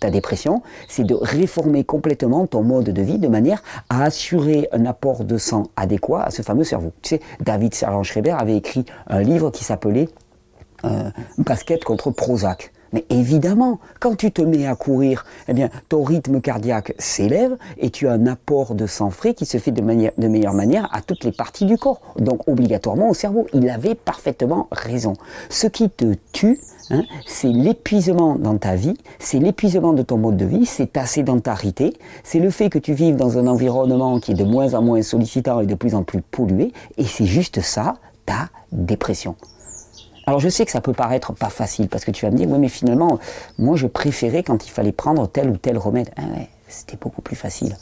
ta 0.00 0.10
dépression, 0.10 0.62
c'est 0.88 1.04
de 1.04 1.14
réformer 1.14 1.84
complètement 1.84 2.46
ton 2.48 2.62
mode 2.62 2.90
de 2.90 3.02
vie 3.02 3.18
de 3.18 3.28
manière 3.28 3.62
à 3.88 4.04
assurer 4.04 4.68
un 4.72 4.84
apport 4.84 5.24
de 5.24 5.38
sang 5.38 5.68
adéquat 5.76 6.24
à 6.24 6.30
ce 6.30 6.42
fameux 6.42 6.64
cerveau. 6.64 6.92
Tu 7.02 7.10
sais, 7.10 7.20
David 7.40 7.72
Sergent 7.74 8.02
Schreiber 8.02 8.34
avait 8.36 8.56
écrit 8.56 8.84
un 9.06 9.20
livre 9.20 9.50
qui 9.50 9.62
s'appelait 9.62 10.08
euh, 10.84 11.10
Basket 11.38 11.84
contre 11.84 12.10
Prozac. 12.10 12.73
Mais 12.94 13.04
évidemment, 13.10 13.80
quand 14.00 14.16
tu 14.16 14.30
te 14.30 14.40
mets 14.40 14.66
à 14.66 14.76
courir, 14.76 15.26
eh 15.48 15.66
ton 15.88 16.04
rythme 16.04 16.40
cardiaque 16.40 16.94
s'élève 16.98 17.56
et 17.76 17.90
tu 17.90 18.06
as 18.06 18.12
un 18.12 18.26
apport 18.26 18.76
de 18.76 18.86
sang 18.86 19.10
frais 19.10 19.34
qui 19.34 19.46
se 19.46 19.58
fait 19.58 19.72
de 19.72 19.82
meilleure 19.82 20.54
manière 20.54 20.88
à 20.92 21.02
toutes 21.02 21.24
les 21.24 21.32
parties 21.32 21.66
du 21.66 21.76
corps. 21.76 22.00
Donc, 22.16 22.46
obligatoirement 22.48 23.10
au 23.10 23.14
cerveau. 23.14 23.46
Il 23.52 23.68
avait 23.68 23.96
parfaitement 23.96 24.68
raison. 24.70 25.14
Ce 25.50 25.66
qui 25.66 25.90
te 25.90 26.14
tue, 26.32 26.60
hein, 26.90 27.02
c'est 27.26 27.48
l'épuisement 27.48 28.36
dans 28.36 28.56
ta 28.58 28.76
vie, 28.76 28.96
c'est 29.18 29.40
l'épuisement 29.40 29.92
de 29.92 30.02
ton 30.02 30.16
mode 30.16 30.36
de 30.36 30.44
vie, 30.44 30.64
c'est 30.64 30.92
ta 30.92 31.04
sédentarité, 31.04 31.94
c'est 32.22 32.38
le 32.38 32.50
fait 32.50 32.70
que 32.70 32.78
tu 32.78 32.94
vives 32.94 33.16
dans 33.16 33.38
un 33.38 33.48
environnement 33.48 34.20
qui 34.20 34.32
est 34.32 34.36
de 34.36 34.44
moins 34.44 34.74
en 34.74 34.82
moins 34.82 35.02
sollicitant 35.02 35.60
et 35.60 35.66
de 35.66 35.74
plus 35.74 35.96
en 35.96 36.04
plus 36.04 36.20
pollué, 36.22 36.72
et 36.96 37.04
c'est 37.04 37.26
juste 37.26 37.60
ça, 37.60 37.96
ta 38.24 38.50
dépression. 38.70 39.34
Alors 40.26 40.40
je 40.40 40.48
sais 40.48 40.64
que 40.64 40.72
ça 40.72 40.80
peut 40.80 40.92
paraître 40.92 41.32
pas 41.32 41.50
facile 41.50 41.88
parce 41.88 42.04
que 42.04 42.10
tu 42.10 42.24
vas 42.24 42.30
me 42.30 42.36
dire 42.36 42.48
oui 42.48 42.58
mais 42.58 42.68
finalement 42.68 43.18
moi 43.58 43.76
je 43.76 43.86
préférais 43.86 44.42
quand 44.42 44.66
il 44.66 44.70
fallait 44.70 44.92
prendre 44.92 45.28
tel 45.28 45.50
ou 45.50 45.56
tel 45.56 45.78
remède. 45.78 46.10
Ah 46.16 46.22
c'était 46.68 46.96
beaucoup 46.96 47.22
plus 47.22 47.36
facile. 47.36 47.76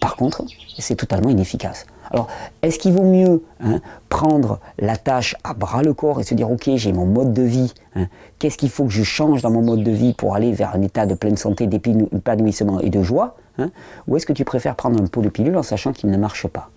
Par 0.00 0.16
contre, 0.16 0.44
c'est 0.78 0.94
totalement 0.94 1.30
inefficace. 1.30 1.86
Alors, 2.10 2.28
est-ce 2.62 2.78
qu'il 2.78 2.92
vaut 2.92 3.02
mieux 3.02 3.42
hein, 3.60 3.80
prendre 4.08 4.60
la 4.78 4.96
tâche 4.96 5.34
à 5.42 5.54
bras 5.54 5.82
le 5.82 5.94
corps 5.94 6.20
et 6.20 6.22
se 6.22 6.34
dire, 6.34 6.50
ok, 6.50 6.70
j'ai 6.76 6.92
mon 6.92 7.06
mode 7.06 7.32
de 7.32 7.42
vie, 7.42 7.72
hein, 7.96 8.06
qu'est-ce 8.38 8.56
qu'il 8.56 8.70
faut 8.70 8.84
que 8.84 8.92
je 8.92 9.02
change 9.02 9.42
dans 9.42 9.50
mon 9.50 9.62
mode 9.62 9.82
de 9.82 9.90
vie 9.90 10.12
pour 10.12 10.34
aller 10.34 10.52
vers 10.52 10.74
un 10.74 10.82
état 10.82 11.06
de 11.06 11.14
pleine 11.14 11.36
santé, 11.36 11.66
d'épanouissement 11.66 12.80
et 12.80 12.90
de 12.90 13.02
joie 13.02 13.36
hein, 13.58 13.70
Ou 14.06 14.16
est-ce 14.16 14.26
que 14.26 14.32
tu 14.32 14.44
préfères 14.44 14.76
prendre 14.76 15.00
un 15.02 15.06
pot 15.06 15.22
de 15.22 15.28
pilule 15.28 15.56
en 15.56 15.62
sachant 15.62 15.92
qu'il 15.92 16.10
ne 16.10 16.16
marche 16.16 16.46
pas? 16.46 16.70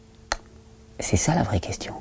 C'est 0.99 1.17
ça 1.17 1.35
la 1.35 1.43
vraie 1.43 1.59
question. 1.59 1.93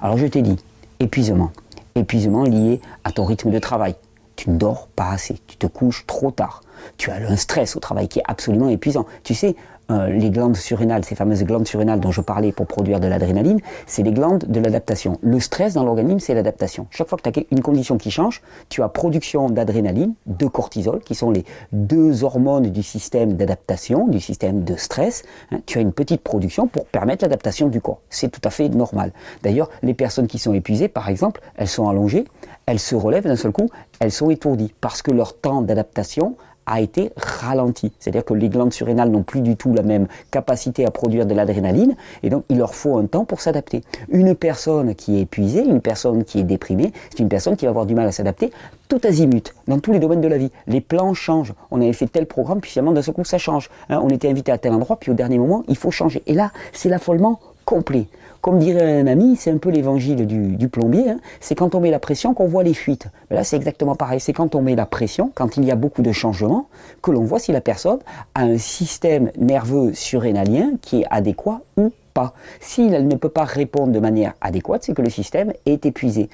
Alors, 0.00 0.18
je 0.18 0.26
t'ai 0.26 0.42
dit, 0.42 0.56
épuisement 1.00 1.50
épuisement 1.96 2.44
lié 2.44 2.80
à 3.04 3.12
ton 3.12 3.24
rythme 3.24 3.50
de 3.50 3.58
travail. 3.58 3.96
Tu 4.36 4.50
ne 4.50 4.58
dors 4.58 4.88
pas 4.88 5.10
assez, 5.10 5.38
tu 5.46 5.56
te 5.56 5.66
couches 5.66 6.04
trop 6.06 6.30
tard. 6.30 6.62
Tu 6.98 7.10
as 7.10 7.16
un 7.16 7.36
stress 7.36 7.74
au 7.74 7.80
travail 7.80 8.08
qui 8.08 8.18
est 8.18 8.24
absolument 8.26 8.68
épuisant. 8.68 9.06
Tu 9.24 9.34
sais, 9.34 9.56
euh, 9.90 10.08
les 10.08 10.30
glandes 10.30 10.56
surrénales, 10.56 11.04
ces 11.04 11.14
fameuses 11.14 11.44
glandes 11.44 11.66
surrénales 11.66 12.00
dont 12.00 12.10
je 12.10 12.20
parlais 12.20 12.50
pour 12.50 12.66
produire 12.66 12.98
de 12.98 13.06
l'adrénaline, 13.06 13.60
c'est 13.86 14.02
les 14.02 14.12
glandes 14.12 14.44
de 14.46 14.60
l'adaptation. 14.60 15.18
Le 15.22 15.38
stress 15.38 15.74
dans 15.74 15.84
l'organisme, 15.84 16.18
c'est 16.18 16.34
l'adaptation. 16.34 16.86
Chaque 16.90 17.08
fois 17.08 17.18
que 17.18 17.28
tu 17.28 17.40
as 17.40 17.42
une 17.50 17.60
condition 17.60 17.96
qui 17.96 18.10
change, 18.10 18.42
tu 18.68 18.82
as 18.82 18.88
production 18.88 19.48
d'adrénaline, 19.48 20.14
de 20.26 20.46
cortisol, 20.46 21.00
qui 21.00 21.14
sont 21.14 21.30
les 21.30 21.44
deux 21.72 22.24
hormones 22.24 22.70
du 22.70 22.82
système 22.82 23.34
d'adaptation, 23.34 24.08
du 24.08 24.20
système 24.20 24.64
de 24.64 24.74
stress. 24.76 25.22
Hein. 25.52 25.58
tu 25.66 25.78
as 25.78 25.82
une 25.82 25.92
petite 25.92 26.22
production 26.22 26.66
pour 26.66 26.86
permettre 26.86 27.24
l'adaptation 27.24 27.68
du 27.68 27.80
corps. 27.80 28.00
C'est 28.10 28.30
tout 28.30 28.40
à 28.44 28.50
fait 28.50 28.68
normal. 28.68 29.12
D'ailleurs, 29.42 29.70
les 29.82 29.94
personnes 29.94 30.26
qui 30.26 30.38
sont 30.38 30.52
épuisées, 30.52 30.88
par 30.88 31.08
exemple, 31.08 31.40
elles 31.56 31.68
sont 31.68 31.88
allongées, 31.88 32.24
elles 32.66 32.80
se 32.80 32.96
relèvent 32.96 33.26
d'un 33.26 33.36
seul 33.36 33.52
coup, 33.52 33.68
elles 34.00 34.12
sont 34.12 34.30
étourdies 34.30 34.74
parce 34.80 35.02
que 35.02 35.12
leur 35.12 35.38
temps 35.38 35.62
d'adaptation 35.62 36.36
a 36.66 36.80
été 36.80 37.12
ralenti. 37.16 37.92
C'est-à-dire 37.98 38.24
que 38.24 38.34
les 38.34 38.48
glandes 38.48 38.72
surrénales 38.72 39.10
n'ont 39.10 39.22
plus 39.22 39.40
du 39.40 39.56
tout 39.56 39.72
la 39.72 39.82
même 39.82 40.06
capacité 40.30 40.84
à 40.84 40.90
produire 40.90 41.26
de 41.26 41.34
l'adrénaline 41.34 41.96
et 42.22 42.30
donc 42.30 42.44
il 42.48 42.58
leur 42.58 42.74
faut 42.74 42.98
un 42.98 43.06
temps 43.06 43.24
pour 43.24 43.40
s'adapter. 43.40 43.82
Une 44.10 44.34
personne 44.34 44.94
qui 44.94 45.18
est 45.18 45.22
épuisée, 45.22 45.64
une 45.64 45.80
personne 45.80 46.24
qui 46.24 46.40
est 46.40 46.44
déprimée, 46.44 46.92
c'est 47.10 47.20
une 47.20 47.28
personne 47.28 47.56
qui 47.56 47.64
va 47.64 47.70
avoir 47.70 47.86
du 47.86 47.94
mal 47.94 48.06
à 48.06 48.12
s'adapter 48.12 48.50
tout 48.88 49.00
azimut, 49.04 49.54
dans 49.66 49.80
tous 49.80 49.92
les 49.92 49.98
domaines 49.98 50.20
de 50.20 50.28
la 50.28 50.38
vie. 50.38 50.50
Les 50.66 50.80
plans 50.80 51.12
changent. 51.14 51.54
On 51.70 51.80
avait 51.80 51.92
fait 51.92 52.06
tel 52.06 52.26
programme, 52.26 52.60
puis 52.60 52.70
finalement 52.70 52.92
d'un 52.92 53.02
seul 53.02 53.14
coup 53.14 53.24
ça 53.24 53.38
change. 53.38 53.68
Hein, 53.88 54.00
on 54.02 54.10
était 54.10 54.28
invité 54.28 54.52
à 54.52 54.58
tel 54.58 54.72
endroit, 54.72 54.96
puis 54.96 55.10
au 55.10 55.14
dernier 55.14 55.38
moment 55.38 55.64
il 55.68 55.76
faut 55.76 55.90
changer. 55.90 56.22
Et 56.26 56.34
là, 56.34 56.52
c'est 56.72 56.88
l'affolement 56.88 57.40
complet. 57.64 58.06
Comme 58.46 58.60
dirait 58.60 59.00
un 59.00 59.08
ami, 59.08 59.34
c'est 59.34 59.50
un 59.50 59.58
peu 59.58 59.70
l'évangile 59.70 60.24
du, 60.24 60.68
plombier, 60.68 61.10
hein. 61.10 61.18
c'est 61.40 61.56
quand 61.56 61.74
on 61.74 61.80
met 61.80 61.90
la 61.90 61.98
pression 61.98 62.32
qu'on 62.32 62.46
voit 62.46 62.62
les 62.62 62.74
fuites. 62.74 63.08
Là, 63.28 63.42
c'est 63.42 63.56
exactement 63.56 63.96
pareil, 63.96 64.20
c'est 64.20 64.32
quand 64.32 64.54
on 64.54 64.62
met 64.62 64.76
la 64.76 64.86
pression, 64.86 65.32
quand 65.34 65.56
il 65.56 65.64
y 65.64 65.72
a 65.72 65.74
beaucoup 65.74 66.00
de 66.00 66.12
changements, 66.12 66.68
que 67.02 67.10
l'on 67.10 67.24
voit 67.24 67.40
si 67.40 67.50
la 67.50 67.60
personne 67.60 67.98
a 68.36 68.42
un 68.42 68.56
système 68.56 69.32
nerveux 69.36 69.94
surrénalien 69.94 70.74
qui 70.80 71.00
est 71.00 71.06
adéquat 71.10 71.62
ou 71.76 71.90
pas. 72.14 72.34
S'il 72.60 72.92
ne 72.92 73.16
peut 73.16 73.30
pas 73.30 73.42
répondre 73.42 73.92
de 73.92 73.98
manière 73.98 74.34
adéquate, 74.40 74.84
c'est 74.84 74.94
que 74.94 75.02
le 75.02 75.10
système 75.10 75.52
est 75.66 75.84
épuisé. 75.84 76.30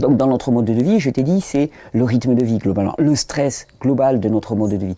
Donc 0.00 0.16
dans 0.16 0.26
notre 0.26 0.50
mode 0.50 0.64
de 0.64 0.72
vie, 0.72 0.98
je 0.98 1.10
t'ai 1.10 1.22
dit, 1.22 1.40
c'est 1.40 1.70
le 1.92 2.02
rythme 2.02 2.34
de 2.34 2.44
vie 2.44 2.58
globalement, 2.58 2.96
le 2.98 3.14
stress 3.14 3.68
global 3.80 4.18
de 4.18 4.28
notre 4.28 4.56
mode 4.56 4.72
de 4.72 4.86
vie. 4.86 4.96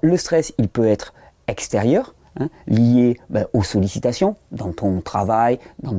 Le 0.00 0.16
stress, 0.16 0.52
il 0.58 0.68
peut 0.68 0.86
être 0.86 1.14
extérieur, 1.46 2.14
hein, 2.38 2.48
lié 2.66 3.18
ben, 3.28 3.46
aux 3.52 3.62
sollicitations 3.62 4.36
dans 4.52 4.72
ton 4.72 5.00
travail, 5.00 5.58
dans, 5.82 5.98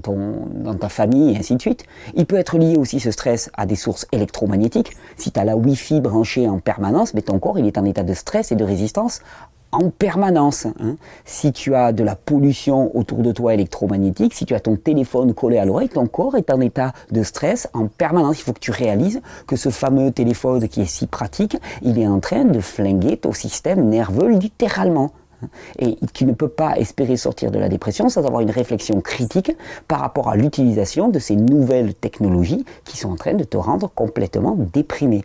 ta 0.76 0.90
famille 0.90 1.34
et 1.34 1.38
ainsi 1.38 1.56
de 1.56 1.62
suite. 1.62 1.86
Il 2.16 2.26
peut 2.26 2.38
être 2.38 2.58
lié 2.58 2.78
aussi 2.78 3.00
ce 3.00 3.12
stress 3.12 3.50
à 3.56 3.66
des 3.66 3.76
sources 3.76 4.08
électromagnétiques. 4.12 4.92
Si 5.18 5.32
tu 5.32 5.40
as 5.40 5.44
la 5.44 5.56
Wi-Fi 5.56 6.02
branchée 6.02 6.48
en 6.48 6.60
permanence, 6.60 7.14
mais 7.14 7.22
ton 7.22 7.40
corps 7.40 7.60
il 7.60 7.68
est 7.68 7.78
en 7.78 7.86
état 7.86 8.04
de 8.04 8.14
stress 8.14 8.52
et 8.52 8.56
de 8.56 8.64
résistance 8.64 9.22
en 9.72 9.90
permanence. 9.90 10.66
Hein. 10.66 10.96
Si 11.26 11.52
tu 11.52 11.76
as 11.76 11.92
de 11.92 12.04
la 12.04 12.16
pollution 12.16 12.96
autour 12.96 13.20
de 13.20 13.32
toi 13.32 13.54
électromagnétique, 13.54 14.34
si 14.34 14.46
tu 14.46 14.54
as 14.54 14.60
ton 14.60 14.76
téléphone 14.76 15.34
collé 15.34 15.58
à 15.58 15.66
l'oreille, 15.66 15.90
ton 15.90 16.08
corps 16.08 16.36
est 16.36 16.52
en 16.52 16.60
état 16.62 16.94
de 17.12 17.24
stress 17.24 17.70
en 17.74 17.88
permanence. 17.88 18.40
Il 18.40 18.44
faut 18.44 18.54
que 18.54 18.60
tu 18.60 18.72
réalises 18.72 19.22
que 19.48 19.56
ce 19.56 19.70
fameux 19.70 20.12
téléphone 20.12 20.68
qui 20.68 20.82
est 20.82 20.86
si 20.86 21.08
pratique, 21.08 21.58
il 21.82 22.00
est 22.00 22.08
en 22.08 22.20
train 22.20 22.46
de 22.46 22.60
flinguer 22.60 23.18
ton 23.18 23.32
système 23.32 23.88
nerveux 23.88 24.30
littéralement. 24.30 25.12
Hein. 25.44 25.48
Et 25.80 25.98
tu 26.14 26.26
ne 26.26 26.34
peux 26.34 26.50
pas 26.50 26.78
espérer 26.78 27.18
sortir 27.18 27.52
de 27.52 27.60
la 27.60 27.70
dépression 27.70 28.10
sans 28.10 28.26
avoir 28.26 28.42
une 28.42 28.52
réflexion 28.52 29.02
critique 29.02 29.52
par 29.88 30.00
rapport 30.00 30.30
à 30.30 30.36
l'utilisation 30.36 31.10
de 31.10 31.20
ces 31.20 31.36
nouvelles 31.36 31.94
technologies 31.94 32.66
qui 32.86 32.98
sont 32.98 33.12
en 33.12 33.16
train 33.16 33.34
de 33.34 33.44
te 33.44 33.58
rendre 33.58 33.90
complètement 33.94 34.56
déprimé. 34.74 35.24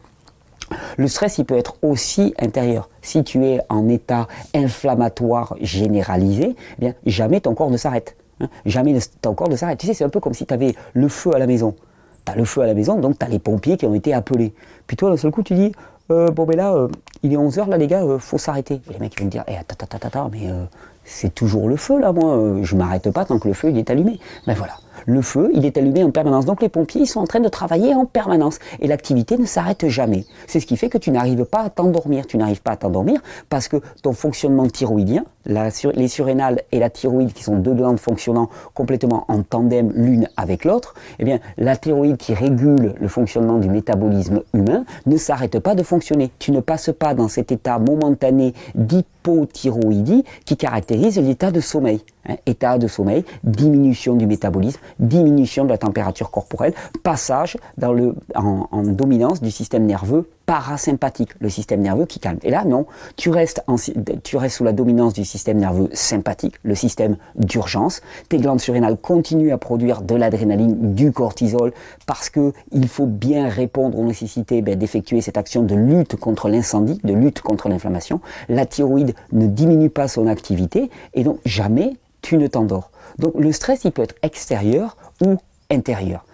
Le 0.97 1.09
stress, 1.09 1.39
il 1.39 1.45
peut 1.45 1.57
être 1.57 1.77
aussi 1.83 2.35
intérieur. 2.39 2.89
Si 3.03 3.23
tu 3.23 3.45
es 3.45 3.61
en 3.69 3.89
état 3.89 4.27
inflammatoire 4.55 5.57
généralisé, 5.61 6.57
eh 6.79 6.81
bien, 6.81 6.95
jamais 7.07 7.41
ton 7.41 7.55
corps 7.55 7.71
ne 7.71 7.77
s'arrête. 7.77 8.17
Hein. 8.41 8.49
jamais 8.67 8.99
ton 9.23 9.35
corps 9.35 9.49
ne 9.49 9.57
s'arrête. 9.57 9.79
Tu 9.79 9.87
sais, 9.87 9.95
c'est 9.95 10.05
un 10.05 10.11
peu 10.11 10.21
comme 10.21 10.35
si 10.35 10.45
tu 10.45 10.53
avais 10.53 10.75
le 10.93 11.09
feu 11.09 11.35
à 11.35 11.39
la 11.39 11.47
maison. 11.47 11.75
Tu 12.27 12.33
as 12.33 12.37
le 12.37 12.45
feu 12.45 12.61
à 12.63 12.67
la 12.67 12.75
maison, 12.75 12.99
donc 12.99 13.19
tu 13.19 13.25
as 13.25 13.29
les 13.29 13.39
pompiers 13.39 13.77
qui 13.77 13.87
ont 13.87 13.95
été 13.95 14.13
appelés. 14.13 14.53
Puis 14.87 14.97
toi, 14.97 15.11
d'un 15.11 15.17
seul 15.17 15.31
coup, 15.31 15.43
tu 15.43 15.55
dis, 15.55 15.73
euh, 16.11 16.31
bon 16.31 16.45
ben 16.45 16.57
là, 16.57 16.75
euh, 16.75 16.89
il 17.23 17.33
est 17.33 17.37
11h, 17.37 17.69
là 17.69 17.79
les 17.79 17.87
gars, 17.87 18.03
euh, 18.03 18.19
faut 18.19 18.39
s'arrêter. 18.39 18.81
Les 18.91 18.99
mecs 18.99 19.19
vont 19.19 19.27
me 19.27 19.31
dire, 19.31 19.45
eh, 19.49 19.57
attends, 19.57 19.77
attends, 19.81 20.07
attends, 20.07 20.31
mais 20.33 20.49
c'est 21.05 21.35
toujours 21.35 21.69
le 21.69 21.77
feu 21.77 22.01
là, 22.01 22.13
moi, 22.13 22.59
je 22.63 22.77
m'arrête 22.77 23.11
pas 23.11 23.25
tant 23.25 23.39
que 23.39 23.49
le 23.49 23.55
feu 23.55 23.71
il 23.71 23.79
est 23.79 23.91
allumé. 23.91 24.19
Ben 24.47 24.55
voilà 24.55 24.75
le 25.07 25.23
feu, 25.23 25.51
il 25.55 25.65
est 25.65 25.79
allumé 25.79 26.05
en 26.05 26.11
permanence. 26.11 26.45
Donc 26.45 26.61
les 26.61 26.69
pompiers, 26.69 27.07
sont 27.07 27.21
en 27.21 27.27
train 27.27 27.41
de 27.41 27.49
travailler 27.49 27.95
en 27.95 28.05
permanence. 28.05 28.59
Et 28.81 28.89
l'activité 28.89 29.39
ne 29.39 29.47
s'arrête 29.47 29.89
jamais. 29.89 30.25
C'est 30.47 30.61
ce 30.61 30.67
qui 30.67 30.77
fait 30.77 30.89
que 30.89 30.99
tu 30.99 31.11
n'arrives 31.11 31.45
pas 31.45 31.63
à 31.63 31.71
t'endormir. 31.71 32.27
Tu 32.27 32.37
n'arrives 32.37 32.63
pas 32.63 32.73
à 32.73 32.77
t'endormir 32.77 33.21
parce 33.49 33.69
que 33.69 33.77
ton 34.03 34.13
fonctionnement 34.13 34.67
thyroïdien, 34.67 35.25
les 35.47 36.09
surrénales 36.09 36.63
et 36.73 36.79
la 36.79 36.91
thyroïde, 36.91 37.33
qui 37.33 37.45
sont 37.45 37.57
deux 37.57 37.75
glandes 37.75 38.01
fonctionnant 38.01 38.51
complètement 38.75 39.25
en 39.29 39.43
tandem 39.43 39.93
l'une 39.95 40.29
avec 40.37 40.65
l'autre, 40.65 40.95
eh 41.19 41.25
bien, 41.25 41.39
la 41.57 41.77
thyroïde 41.77 42.17
qui 42.17 42.35
régule 42.35 42.95
le 43.01 43.09
fonctionnement 43.09 43.59
du 43.59 43.69
métabolisme 43.69 44.43
humain 44.55 44.85
ne 45.07 45.17
s'arrête 45.17 45.59
pas 45.61 45.75
de 45.75 45.83
fonctionner. 45.83 46.33
Tu 46.39 46.51
ne 46.51 46.61
passes 46.61 46.91
pas 46.99 47.15
dans 47.15 47.29
cet 47.29 47.53
état 47.53 47.79
momentané 47.79 48.55
d'hypothyroïdie 48.75 50.25
qui 50.45 50.57
caractérise 50.57 51.19
l'état 51.19 51.53
de 51.53 51.61
sommeil. 51.61 52.01
Hein, 52.29 52.37
état 52.47 52.79
de 52.79 52.89
sommeil, 52.89 53.25
diminution 53.45 54.17
du 54.17 54.27
métabolisme, 54.27 54.81
diminution 54.99 55.65
de 55.65 55.69
la 55.69 55.79
température 55.79 56.31
corporelle, 56.31 56.75
passage 57.03 57.57
en, 58.35 58.83
dominance 58.83 59.41
du 59.41 59.51
système 59.51 59.87
nerveux 59.87 60.29
parasympathique, 60.47 61.33
le 61.41 61.51
système 61.51 61.81
nerveux 61.81 62.07
qui 62.07 62.21
calme. 62.21 62.39
Et 62.43 62.51
là, 62.51 62.65
non, 62.65 62.87
tu 63.17 63.31
restes, 63.31 63.63
sous 64.49 64.65
la 64.65 64.73
dominance 64.73 65.13
du 65.13 65.25
système 65.25 65.59
nerveux 65.59 65.89
sympathique, 65.93 66.55
le 66.63 66.75
système 66.75 67.17
d'urgence. 67.35 68.01
Tes 68.29 68.39
glandes 68.39 68.61
surrénales 68.61 68.97
continuent 68.97 69.53
à 69.53 69.59
produire 69.59 70.03
de 70.03 70.15
l'adrénaline, 70.15 70.95
du 70.95 71.13
cortisol, 71.13 71.73
parce 72.07 72.31
que 72.31 72.53
il 72.73 72.89
faut 72.89 73.07
bien 73.07 73.49
répondre 73.49 73.99
aux 73.99 74.05
nécessités 74.05 74.63
ben, 74.63 74.79
d'effectuer 74.79 75.21
cette 75.21 75.37
action 75.37 75.63
de 75.63 75.75
lutte 75.75 76.17
contre 76.17 76.49
l'incendie, 76.49 77.01
de 77.03 77.13
lutte 77.13 77.41
contre 77.41 77.69
l'inflammation. 77.69 78.21
La 78.49 78.67
thyroïde 78.67 79.15
ne 79.33 79.47
diminue 79.47 79.91
pas 79.91 80.09
son 80.09 80.27
activité, 80.27 80.91
et 81.15 81.25
donc 81.25 81.39
jamais 81.45 81.95
tu 82.23 82.39
ne 82.39 82.47
t'endors. 82.47 82.91
Donc 83.19 83.35
le 83.37 83.53
stress, 83.53 83.85
il 83.85 83.93
peut 83.93 84.03
être 84.03 84.15
extérieur 84.23 84.97
ou 85.25 85.37
intérieur. 85.71 86.25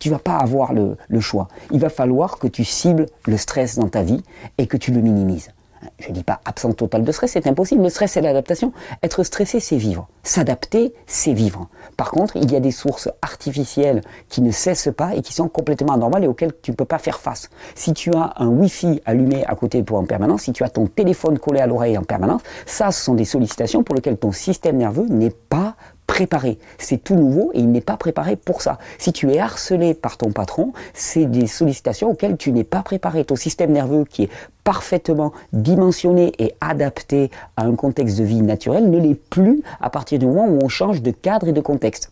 Tu 0.00 0.10
vas 0.10 0.18
pas 0.18 0.38
avoir 0.38 0.72
le, 0.72 0.96
choix. 1.20 1.48
Il 1.70 1.78
va 1.78 1.90
falloir 1.90 2.38
que 2.38 2.48
tu 2.48 2.64
cibles 2.64 3.06
le 3.26 3.36
stress 3.36 3.78
dans 3.78 3.88
ta 3.88 4.02
vie 4.02 4.22
et 4.58 4.66
que 4.66 4.76
tu 4.76 4.92
le 4.92 5.00
minimises. 5.02 5.50
Je 5.98 6.08
ne 6.08 6.14
dis 6.14 6.24
pas 6.24 6.40
absence 6.44 6.76
totale 6.76 7.04
de 7.04 7.12
stress, 7.12 7.32
c'est 7.32 7.46
impossible. 7.46 7.82
Le 7.82 7.90
stress, 7.90 8.12
c'est 8.12 8.20
l'adaptation. 8.20 8.72
Être 9.02 9.22
stressé, 9.22 9.60
c'est 9.60 9.76
vivre. 9.76 10.08
S'adapter, 10.22 10.94
c'est 11.06 11.32
vivre. 11.32 11.68
Par 11.96 12.10
contre, 12.10 12.36
il 12.36 12.50
y 12.50 12.56
a 12.56 12.60
des 12.60 12.70
sources 12.70 13.08
artificielles 13.22 14.02
qui 14.28 14.42
ne 14.42 14.50
cessent 14.50 14.90
pas 14.94 15.14
et 15.14 15.22
qui 15.22 15.32
sont 15.32 15.48
complètement 15.48 15.92
anormales 15.92 16.24
et 16.24 16.28
auxquelles 16.28 16.52
tu 16.62 16.70
ne 16.70 16.76
peux 16.76 16.84
pas 16.84 16.98
faire 16.98 17.20
face. 17.20 17.50
Si 17.74 17.92
tu 17.92 18.12
as 18.14 18.34
un 18.36 18.48
Wi-Fi 18.48 19.00
allumé 19.04 19.44
à 19.46 19.54
côté 19.54 19.80
de 19.80 19.86
toi 19.86 19.98
en 19.98 20.04
permanence, 20.04 20.42
si 20.42 20.52
tu 20.52 20.64
as 20.64 20.70
ton 20.70 20.86
téléphone 20.86 21.38
collé 21.38 21.60
à 21.60 21.66
l'oreille 21.66 21.96
en 21.96 22.04
permanence, 22.04 22.42
ça, 22.66 22.90
ce 22.90 23.02
sont 23.02 23.14
des 23.14 23.24
sollicitations 23.26 23.82
pour 23.82 23.94
lesquelles 23.94 24.18
ton 24.18 24.32
système 24.32 24.76
nerveux 24.76 25.06
n'est 25.08 25.30
pas 25.30 25.76
préparé. 26.10 26.58
C'est 26.76 27.04
tout 27.04 27.14
nouveau 27.14 27.52
et 27.54 27.60
il 27.60 27.70
n'est 27.70 27.80
pas 27.80 27.96
préparé 27.96 28.34
pour 28.34 28.62
ça. 28.62 28.78
Si 28.98 29.12
tu 29.12 29.30
es 29.30 29.38
harcelé 29.38 29.94
par 29.94 30.16
ton 30.16 30.32
patron, 30.32 30.72
c'est 30.92 31.24
des 31.24 31.46
sollicitations 31.46 32.10
auxquelles 32.10 32.36
tu 32.36 32.50
n'es 32.50 32.64
pas 32.64 32.82
préparé. 32.82 33.24
Ton 33.24 33.36
système 33.36 33.70
nerveux 33.70 34.04
qui 34.04 34.24
est 34.24 34.30
parfaitement 34.64 35.32
dimensionné 35.52 36.32
et 36.40 36.52
adapté 36.60 37.30
à 37.56 37.62
un 37.62 37.76
contexte 37.76 38.18
de 38.18 38.24
vie 38.24 38.42
naturel 38.42 38.90
ne 38.90 38.98
l'est 38.98 39.14
plus 39.14 39.62
à 39.80 39.88
partir 39.88 40.18
du 40.18 40.26
moment 40.26 40.46
où 40.46 40.58
on 40.60 40.68
change 40.68 41.00
de 41.00 41.12
cadre 41.12 41.46
et 41.46 41.52
de 41.52 41.60
contexte. 41.60 42.10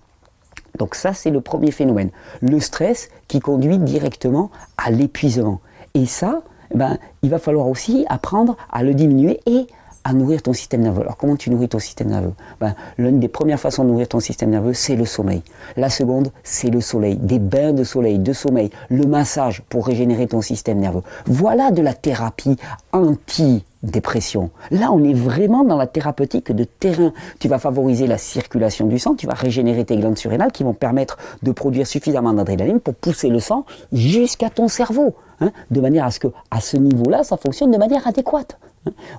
Donc 0.78 0.94
ça, 0.94 1.12
c'est 1.12 1.30
le 1.30 1.40
premier 1.40 1.72
phénomène. 1.72 2.10
Le 2.40 2.60
stress 2.60 3.08
qui 3.26 3.40
conduit 3.40 3.78
directement 3.78 4.52
à 4.76 4.92
l'épuisement. 4.92 5.60
Et 5.94 6.06
ça, 6.06 6.42
ben, 6.72 6.98
il 7.22 7.30
va 7.30 7.40
falloir 7.40 7.66
aussi 7.66 8.06
apprendre 8.08 8.56
à 8.70 8.84
le 8.84 8.94
diminuer 8.94 9.40
et 9.46 9.66
nourrir 10.12 10.42
ton 10.42 10.52
système 10.52 10.82
nerveux. 10.82 11.02
Alors 11.02 11.16
comment 11.16 11.36
tu 11.36 11.50
nourris 11.50 11.68
ton 11.68 11.78
système 11.78 12.08
nerveux? 12.08 12.32
Ben, 12.60 12.74
L'une 12.96 13.20
des 13.20 13.28
premières 13.28 13.60
façons 13.60 13.84
de 13.84 13.90
nourrir 13.90 14.08
ton 14.08 14.20
système 14.20 14.50
nerveux, 14.50 14.74
c'est 14.74 14.96
le 14.96 15.04
sommeil. 15.04 15.42
La 15.76 15.90
seconde, 15.90 16.30
c'est 16.42 16.70
le 16.70 16.80
soleil. 16.80 17.16
Des 17.16 17.38
bains 17.38 17.72
de 17.72 17.84
soleil, 17.84 18.18
de 18.18 18.32
sommeil, 18.32 18.70
le 18.88 19.06
massage 19.06 19.62
pour 19.68 19.86
régénérer 19.86 20.26
ton 20.26 20.42
système 20.42 20.78
nerveux. 20.78 21.02
Voilà 21.26 21.70
de 21.70 21.82
la 21.82 21.94
thérapie 21.94 22.56
anti 22.92 23.64
dépression. 23.82 24.50
Là, 24.70 24.90
on 24.92 25.02
est 25.04 25.14
vraiment 25.14 25.64
dans 25.64 25.76
la 25.76 25.86
thérapeutique 25.86 26.52
de 26.52 26.64
terrain. 26.64 27.12
Tu 27.38 27.48
vas 27.48 27.58
favoriser 27.58 28.06
la 28.06 28.18
circulation 28.18 28.86
du 28.86 28.98
sang, 28.98 29.14
tu 29.14 29.26
vas 29.26 29.34
régénérer 29.34 29.84
tes 29.84 29.96
glandes 29.96 30.18
surrénales 30.18 30.52
qui 30.52 30.64
vont 30.64 30.74
permettre 30.74 31.18
de 31.42 31.52
produire 31.52 31.86
suffisamment 31.86 32.32
d'adrénaline 32.32 32.80
pour 32.80 32.94
pousser 32.94 33.28
le 33.28 33.40
sang 33.40 33.64
jusqu'à 33.92 34.50
ton 34.50 34.68
cerveau, 34.68 35.14
hein, 35.40 35.52
de 35.70 35.80
manière 35.80 36.04
à 36.04 36.10
ce 36.10 36.18
que, 36.18 36.28
à 36.50 36.60
ce 36.60 36.76
niveau-là, 36.76 37.22
ça 37.22 37.36
fonctionne 37.36 37.70
de 37.70 37.78
manière 37.78 38.06
adéquate. 38.06 38.58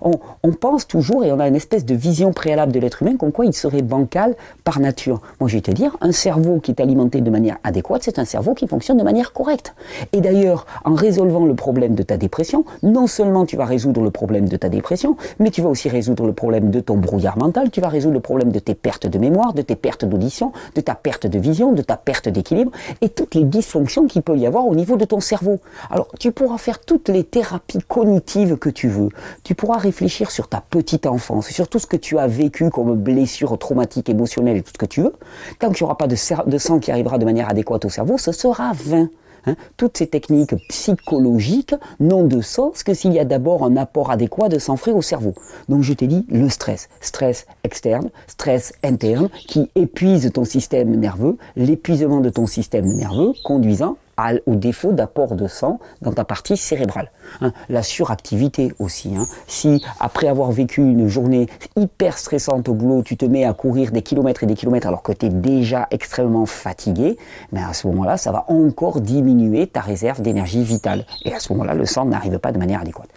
On, 0.02 0.52
pense 0.52 0.88
toujours 0.88 1.24
et 1.24 1.32
on 1.32 1.40
a 1.40 1.48
une 1.48 1.56
espèce 1.56 1.86
de 1.86 1.96
vision 1.96 2.34
préalable 2.34 2.72
de 2.72 2.80
l'être 2.80 3.02
humain 3.02 3.16
comme 3.18 3.32
quoi 3.32 3.46
il 3.46 3.54
serait 3.54 3.82
bancal 3.82 4.36
par 4.64 4.80
nature. 4.80 5.22
Moi 5.40 5.50
je 5.50 5.56
vais 5.56 5.62
te 5.62 5.72
dire, 5.72 5.96
un 6.02 6.12
cerveau 6.12 6.60
qui 6.60 6.72
est 6.72 6.82
alimenté 6.82 7.22
de 7.22 7.30
manière 7.30 7.58
adéquate, 7.64 8.04
c'est 8.04 8.20
un 8.20 8.26
cerveau 8.26 8.54
qui 8.54 8.68
fonctionne 8.68 8.98
de 8.98 9.04
manière 9.04 9.32
correcte. 9.32 9.74
Et 10.12 10.22
d'ailleurs, 10.22 10.66
en 10.86 10.96
résolvant 10.96 11.46
le 11.46 11.56
problème 11.56 11.96
de 11.96 12.04
ta 12.04 12.18
dépression, 12.18 12.66
non 12.84 13.08
seulement 13.08 13.46
tu 13.46 13.56
vas 13.56 13.66
résoudre 13.66 14.02
le 14.02 14.12
problème 14.12 14.50
de 14.50 14.58
ta 14.60 14.70
dépression, 14.70 15.18
mais 15.40 15.50
tu 15.50 15.62
vas 15.62 15.70
aussi 15.70 15.90
résoudre 15.90 16.26
le 16.26 16.34
problème 16.34 16.70
de 16.72 16.80
ton 16.80 16.98
brouillard 16.98 17.38
mental, 17.38 17.72
tu 17.72 17.82
vas 17.82 17.90
résoudre 17.90 18.14
le 18.16 18.20
problème 18.20 18.52
de 18.52 18.60
tes 18.60 18.76
pertes 18.76 19.08
de 19.08 19.18
mémoire, 19.18 19.54
de 19.54 19.62
tes 19.62 19.76
pertes 19.76 20.06
d'audition, 20.06 20.52
de 20.76 20.82
ta 20.82 20.96
perte 20.96 21.28
de 21.28 21.40
vision, 21.40 21.72
de 21.72 21.82
ta 21.82 21.98
perte 21.98 22.30
d'équilibre 22.30 22.72
et 23.02 23.10
toutes 23.10 23.36
les 23.36 23.44
dysfonctions 23.44 24.08
qu'il 24.08 24.22
peut 24.22 24.38
y 24.38 24.46
avoir 24.46 24.68
au 24.68 24.76
niveau 24.76 24.98
de 24.98 25.06
ton 25.06 25.20
cerveau. 25.20 25.60
Alors 25.90 26.08
tu 26.20 26.32
pourras 26.32 26.58
faire 26.58 26.80
toutes 26.80 27.10
les 27.10 27.24
thérapies 27.24 27.80
cognitives 27.88 28.58
que 28.58 28.70
tu 28.70 28.88
veux. 28.88 29.10
Tu 29.44 29.56
pourras 29.56 29.78
réfléchir 29.78 30.32
sur 30.32 30.48
ta 30.48 30.62
petite 30.62 31.06
enfance, 31.06 31.50
sur 31.50 31.68
tout 31.68 31.80
ce 31.80 31.88
que 31.88 31.98
tu 31.98 32.18
as 32.18 32.28
vécu 32.28 32.70
comme 32.70 32.96
blessure 32.96 33.58
traumatique, 33.58 34.10
émotionnelle 34.10 34.58
et 34.58 34.62
tout 34.62 34.72
ce 34.74 34.78
que 34.78 34.86
tu 34.86 35.02
veux. 35.02 35.14
Tant 35.60 35.72
qu'il 35.72 35.84
n'y 35.84 35.86
aura 35.86 35.98
pas 35.98 36.08
de, 36.08 36.16
sang 36.16 36.80
qui 36.80 36.92
arrivera 36.92 37.18
de 37.18 37.26
manière 37.26 37.50
adéquate 37.50 37.86
au 37.86 37.90
cerveau, 37.90 38.18
ce 38.18 38.32
sera 38.32 38.72
vain. 38.74 39.10
Hein. 39.46 39.56
Toutes 39.78 39.98
ces 39.98 40.08
techniques 40.08 40.56
psychologiques 40.68 41.76
n'ont 42.00 42.26
de 42.26 42.42
sens 42.42 42.84
que 42.84 42.94
s'il 42.94 43.14
y 43.14 43.20
a 43.20 43.26
d'abord 43.26 43.64
un 43.64 43.78
apport 43.78 44.12
adéquat 44.12 44.50
de 44.50 44.60
sang 44.60 44.78
frais 44.78 44.92
au 44.92 45.02
cerveau. 45.02 45.34
Donc 45.68 45.84
je 45.84 45.94
t'ai 45.94 46.08
dit 46.08 46.26
le 46.30 46.50
stress. 46.50 46.90
Stress 47.02 47.46
externe, 47.64 48.10
stress 48.28 48.74
interne, 48.84 49.30
qui 49.48 49.70
épuise 49.76 50.32
ton 50.34 50.46
système 50.46 50.96
nerveux, 50.96 51.38
l'épuisement 51.56 52.20
de 52.20 52.30
ton 52.30 52.48
système 52.48 52.88
nerveux 52.88 53.34
conduisant 53.44 53.98
au 54.46 54.56
défaut 54.56 54.92
d'apport 54.92 55.36
de 55.36 55.48
sang 55.48 55.80
dans 56.02 56.14
ta 56.14 56.26
partie 56.26 56.58
cérébrale. 56.58 57.12
Hein. 57.42 57.52
la 57.70 57.84
suractivité 57.84 58.74
aussi. 58.80 59.16
Hein. 59.16 59.28
Si 59.48 59.84
après 60.00 60.28
avoir 60.28 60.52
vécu 60.52 60.82
une 60.82 61.08
journée 61.08 61.48
hyper 61.76 62.18
stressante 62.18 62.68
au 62.70 62.74
boulot, 62.74 63.04
tu 63.04 63.18
te 63.18 63.26
mets 63.26 63.46
à 63.46 63.54
courir 63.54 63.92
des 63.92 64.02
kilomètres 64.02 64.44
et 64.44 64.48
des 64.48 64.56
kilomètres 64.56 64.88
alors 64.88 65.04
que 65.04 65.12
tu 65.12 65.28
es 65.28 65.30
déjà 65.30 65.88
extrêmement 65.92 66.46
fatigué, 66.46 67.18
ben, 67.52 67.68
à 67.70 67.74
ce 67.74 67.88
moment-là, 67.88 68.18
ça 68.18 68.32
va 68.32 68.46
encore 68.48 69.02
diminuer 69.02 69.68
ta 69.68 69.82
réserve 69.82 70.22
d'énergie 70.22 70.64
vitale. 70.64 71.06
Et 71.24 71.34
à 71.34 71.40
ce 71.40 71.54
moment-là, 71.54 71.74
le 71.76 71.86
sang 71.86 72.06
n'arrive 72.06 72.40
pas 72.40 72.52
de 72.52 72.58
manière 72.58 72.82
adéquate. 72.82 73.10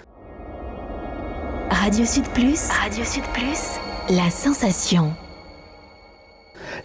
Radio 1.70 2.04
Sud 2.04 2.28
Plus, 2.28 2.68
Radio 2.68 3.04
Sud 3.04 3.24
Plus, 3.32 3.80
la 4.10 4.30
sensation. 4.30 5.12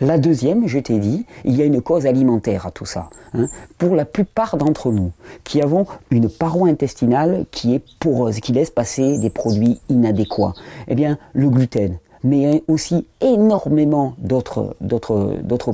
La 0.01 0.17
deuxième, 0.17 0.67
je 0.67 0.79
t'ai 0.79 0.99
dit, 0.99 1.25
il 1.45 1.55
y 1.55 1.61
a 1.61 1.65
une 1.65 1.81
cause 1.81 2.05
alimentaire 2.05 2.65
à 2.65 2.71
tout 2.71 2.85
ça. 2.85 3.09
Hein. 3.33 3.47
Pour 3.77 3.95
la 3.95 4.05
plupart 4.05 4.57
d'entre 4.57 4.91
nous, 4.91 5.11
qui 5.43 5.61
avons 5.61 5.85
une 6.11 6.29
paroi 6.29 6.69
intestinale 6.69 7.45
qui 7.51 7.75
est 7.75 7.83
poreuse, 7.99 8.39
qui 8.39 8.53
laisse 8.53 8.69
passer 8.69 9.17
des 9.17 9.29
produits 9.29 9.79
inadéquats, 9.89 10.53
eh 10.87 10.95
bien, 10.95 11.17
le 11.33 11.49
gluten, 11.49 11.97
mais 12.23 12.63
aussi 12.67 13.05
énormément 13.21 14.13
d'autres, 14.17 14.75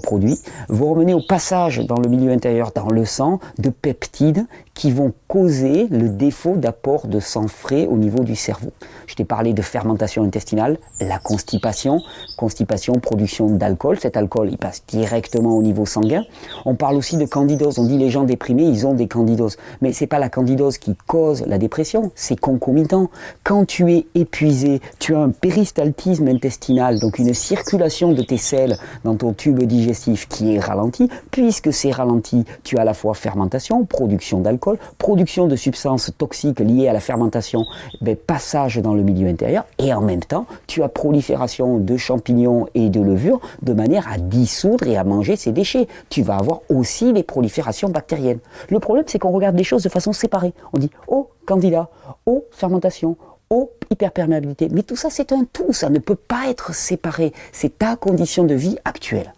produits, 0.02 0.40
vont 0.70 0.96
mener 0.96 1.14
au 1.14 1.22
passage 1.22 1.80
dans 1.80 2.00
le 2.00 2.10
milieu 2.10 2.32
intérieur, 2.32 2.72
dans 2.74 2.90
le 2.90 3.06
sang, 3.06 3.40
de 3.58 3.70
peptides 3.70 4.46
qui 4.74 4.92
vont 4.92 5.14
causer 5.28 5.88
le 5.90 6.10
défaut 6.10 6.56
d'apport 6.56 7.08
de 7.08 7.20
sang 7.20 7.48
frais 7.48 7.86
au 7.86 7.98
niveau 7.98 8.24
du 8.24 8.36
cerveau. 8.36 8.72
Je 9.08 9.16
t'ai 9.16 9.26
parlé 9.26 9.54
de 9.54 9.62
fermentation 9.62 10.24
intestinale, 10.24 10.78
la 11.00 11.20
constipation, 11.20 12.02
constipation, 12.38 12.94
production 12.96 13.50
d'alcool. 13.50 14.00
Cet 14.00 14.18
alcool, 14.18 14.50
il 14.52 14.58
passe 14.58 14.84
directement 14.88 15.56
au 15.56 15.62
niveau 15.62 15.86
sanguin. 15.86 16.24
On 16.66 16.76
parle 16.76 16.96
aussi 16.96 17.18
de 17.18 17.26
candidose. 17.26 17.78
On 17.78 17.86
dit 17.86 17.98
les 17.98 18.10
gens 18.10 18.24
déprimés, 18.24 18.64
ils 18.64 18.88
ont 18.88 18.94
des 18.94 19.08
candidoses. 19.08 19.58
Mais 19.82 19.94
c'est 19.94 20.08
pas 20.08 20.20
la 20.20 20.30
candidose 20.30 20.78
qui 20.78 20.96
cause 21.08 21.44
la 21.46 21.58
dépression, 21.58 22.12
c'est 22.16 22.40
concomitant. 22.40 23.10
Quand 23.44 23.66
tu 23.66 23.92
es 23.94 24.06
épuisé, 24.16 24.82
tu 25.00 25.14
as 25.16 25.20
un 25.20 25.30
péristaltisme 25.30 26.28
intestinal, 26.28 27.00
donc 27.00 27.20
une 27.20 27.34
circulation 27.34 28.12
de 28.12 28.24
tes 28.24 28.38
selles 28.38 28.78
dans 29.04 29.16
ton 29.16 29.34
tube 29.34 29.62
digestif 29.64 30.28
qui 30.28 30.56
est 30.56 30.60
ralenti. 30.60 31.10
Puisque 31.32 31.72
c'est 31.72 31.92
ralenti, 31.92 32.46
tu 32.64 32.78
as 32.78 32.82
à 32.82 32.86
la 32.86 32.94
fois 32.94 33.14
fermentation, 33.14 33.86
production 33.86 34.40
d'alcool, 34.40 34.63
production 34.98 35.48
de 35.48 35.56
substances 35.56 36.12
toxiques 36.18 36.60
liées 36.60 36.88
à 36.88 36.94
la 36.94 37.00
fermentation, 37.00 37.66
ben, 38.02 38.16
passage 38.16 38.78
dans 38.78 38.94
le 38.94 39.04
milieu 39.04 39.28
intérieur, 39.28 39.66
et 39.80 39.94
en 39.94 40.02
même 40.02 40.24
temps, 40.24 40.46
tu 40.68 40.84
as 40.84 40.90
prolifération 40.90 41.78
de 41.78 41.98
champignons 41.98 42.68
et 42.76 42.90
de 42.90 43.02
levures 43.02 43.40
de 43.62 43.74
manière 43.74 44.08
à 44.12 44.18
dissoudre 44.18 44.88
et 44.88 44.98
à 44.98 45.04
manger 45.04 45.36
ces 45.36 45.52
déchets. 45.52 45.88
Tu 46.10 46.22
vas 46.22 46.38
avoir 46.38 46.62
aussi 46.70 47.14
les 47.14 47.24
proliférations 47.24 47.90
bactériennes. 47.90 48.40
Le 48.70 48.80
problème, 48.80 49.06
c'est 49.08 49.20
qu'on 49.20 49.32
regarde 49.32 49.58
les 49.58 49.64
choses 49.64 49.84
de 49.84 49.90
façon 49.90 50.14
séparée. 50.14 50.54
On 50.74 50.80
dit, 50.80 50.92
oh, 51.08 51.30
candidat, 51.46 51.90
oh, 52.26 52.46
fermentation, 52.52 53.18
oh, 53.50 53.72
hyperperméabilité. 53.90 54.70
Mais 54.72 54.84
tout 54.84 54.96
ça, 54.96 55.10
c'est 55.10 55.32
un 55.32 55.46
tout, 55.52 55.74
ça 55.74 55.90
ne 55.90 56.00
peut 56.00 56.16
pas 56.16 56.50
être 56.50 56.74
séparé. 56.74 57.34
C'est 57.52 57.80
ta 57.80 57.96
condition 57.96 58.44
de 58.44 58.56
vie 58.56 58.78
actuelle. 58.86 59.34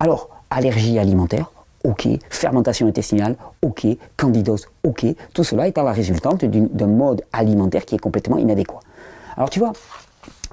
Alors, 0.00 0.28
allergie 0.50 0.98
alimentaire, 0.98 1.51
ok, 1.84 2.08
fermentation 2.30 2.86
intestinale, 2.86 3.36
ok, 3.62 3.86
candidose, 4.16 4.68
ok, 4.84 5.06
tout 5.34 5.44
cela 5.44 5.66
étant 5.66 5.82
la 5.82 5.92
résultante 5.92 6.44
d'un 6.44 6.86
mode 6.86 7.22
alimentaire 7.32 7.84
qui 7.84 7.94
est 7.94 7.98
complètement 7.98 8.38
inadéquat. 8.38 8.80
Alors 9.36 9.50
tu 9.50 9.58
vois, 9.58 9.72